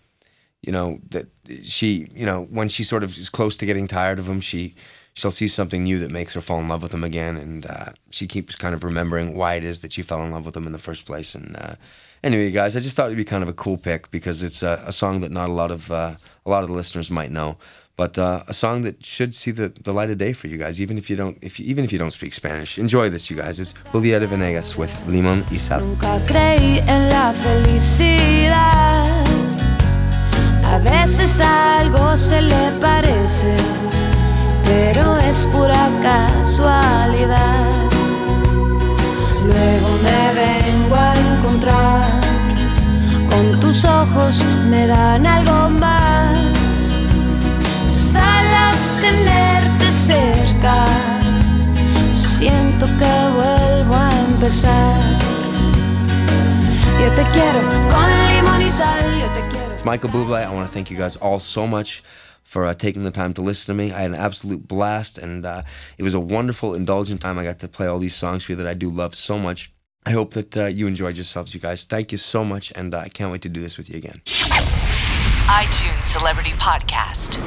you 0.61 0.71
know 0.71 0.99
that 1.09 1.27
she, 1.63 2.07
you 2.13 2.25
know, 2.25 2.43
when 2.49 2.69
she 2.69 2.83
sort 2.83 3.03
of 3.03 3.17
is 3.17 3.29
close 3.29 3.57
to 3.57 3.65
getting 3.65 3.87
tired 3.87 4.19
of 4.19 4.27
him, 4.27 4.41
she 4.41 4.75
she'll 5.13 5.31
see 5.31 5.47
something 5.47 5.83
new 5.83 5.99
that 5.99 6.11
makes 6.11 6.33
her 6.33 6.41
fall 6.41 6.59
in 6.59 6.67
love 6.67 6.81
with 6.81 6.93
him 6.93 7.03
again, 7.03 7.37
and 7.37 7.65
uh, 7.65 7.91
she 8.11 8.27
keeps 8.27 8.55
kind 8.55 8.75
of 8.75 8.83
remembering 8.83 9.35
why 9.35 9.55
it 9.55 9.63
is 9.63 9.81
that 9.81 9.93
she 9.93 10.01
fell 10.01 10.23
in 10.23 10.31
love 10.31 10.45
with 10.45 10.57
him 10.57 10.65
in 10.65 10.73
the 10.73 10.79
first 10.79 11.05
place. 11.05 11.35
And 11.35 11.55
uh, 11.57 11.75
anyway, 12.23 12.51
guys, 12.51 12.75
I 12.75 12.79
just 12.79 12.95
thought 12.95 13.07
it'd 13.07 13.17
be 13.17 13.23
kind 13.23 13.43
of 13.43 13.49
a 13.49 13.53
cool 13.53 13.77
pick 13.77 14.11
because 14.11 14.43
it's 14.43 14.61
a, 14.61 14.83
a 14.85 14.91
song 14.91 15.21
that 15.21 15.31
not 15.31 15.49
a 15.49 15.53
lot 15.53 15.71
of 15.71 15.89
uh, 15.91 16.15
a 16.45 16.49
lot 16.49 16.63
of 16.63 16.69
the 16.69 16.75
listeners 16.75 17.09
might 17.09 17.31
know, 17.31 17.57
but 17.95 18.17
uh, 18.17 18.43
a 18.47 18.53
song 18.53 18.81
that 18.83 19.05
should 19.05 19.35
see 19.35 19.51
the, 19.51 19.69
the 19.69 19.93
light 19.93 20.09
of 20.09 20.17
day 20.17 20.33
for 20.33 20.47
you 20.47 20.57
guys, 20.57 20.79
even 20.79 20.97
if 20.97 21.09
you 21.09 21.15
don't 21.15 21.37
if 21.41 21.59
you, 21.59 21.65
even 21.65 21.85
if 21.85 21.91
you 21.93 21.99
don't 21.99 22.11
speak 22.11 22.33
Spanish. 22.33 22.77
Enjoy 22.77 23.09
this, 23.09 23.29
you 23.29 23.37
guys. 23.37 23.59
It's 23.59 23.73
Julieta 23.91 24.27
Venegas 24.27 24.75
with 24.77 24.91
Limon 25.07 25.45
y 25.51 25.57
Sal. 25.57 25.81
Nunca 25.81 26.19
creí 26.25 26.79
en 26.87 27.09
la 27.09 27.33
felicidad. 27.33 29.23
A 30.65 30.79
veces 30.79 31.39
algo 31.39 32.17
se 32.17 32.41
le 32.41 32.71
parece, 32.81 33.55
pero 34.63 35.17
es 35.19 35.45
pura 35.51 35.89
casualidad. 36.01 37.12
Siento 53.03 53.33
vuelvo 53.33 53.95
a 53.95 54.09
empezar. 54.25 55.19
Yo 57.01 57.09
te 57.15 57.23
quiero 57.31 57.61
con 57.91 58.09
limón 58.29 58.61
y 58.61 58.71
sal, 58.71 59.19
yo 59.19 59.27
te 59.33 59.47
quiero. 59.49 59.73
It's 59.73 59.83
Michael 59.85 60.11
Bublé. 60.11 60.43
I 60.43 60.49
want 60.49 60.67
to 60.67 60.73
thank 60.73 60.89
you 60.89 60.97
guys 60.97 61.15
all 61.17 61.39
so 61.39 61.67
much 61.67 62.03
for 62.43 62.65
uh, 62.65 62.73
taking 62.73 63.03
the 63.03 63.11
time 63.11 63.33
to 63.33 63.41
listen 63.41 63.75
to 63.75 63.83
me. 63.83 63.91
I 63.91 64.01
had 64.01 64.11
an 64.11 64.15
absolute 64.15 64.67
blast, 64.67 65.17
and 65.17 65.45
uh, 65.45 65.63
it 65.97 66.03
was 66.03 66.13
a 66.13 66.19
wonderful, 66.19 66.75
indulgent 66.75 67.21
time. 67.21 67.37
I 67.37 67.43
got 67.43 67.59
to 67.59 67.67
play 67.67 67.87
all 67.87 67.99
these 67.99 68.15
songs 68.15 68.43
for 68.43 68.53
you 68.53 68.55
that 68.57 68.67
I 68.67 68.73
do 68.73 68.89
love 68.89 69.15
so 69.15 69.37
much. 69.37 69.71
I 70.05 70.11
hope 70.11 70.33
that 70.33 70.57
uh, 70.57 70.65
you 70.65 70.87
enjoyed 70.87 71.15
yourselves, 71.15 71.53
you 71.53 71.59
guys. 71.59 71.85
Thank 71.85 72.11
you 72.11 72.17
so 72.17 72.43
much, 72.43 72.71
and 72.75 72.93
uh, 72.93 72.99
I 72.99 73.09
can't 73.09 73.31
wait 73.31 73.41
to 73.43 73.49
do 73.49 73.61
this 73.61 73.77
with 73.77 73.89
you 73.89 73.97
again. 73.97 74.21
iTunes 75.47 76.03
Celebrity 76.03 76.51
Podcast. 76.51 77.39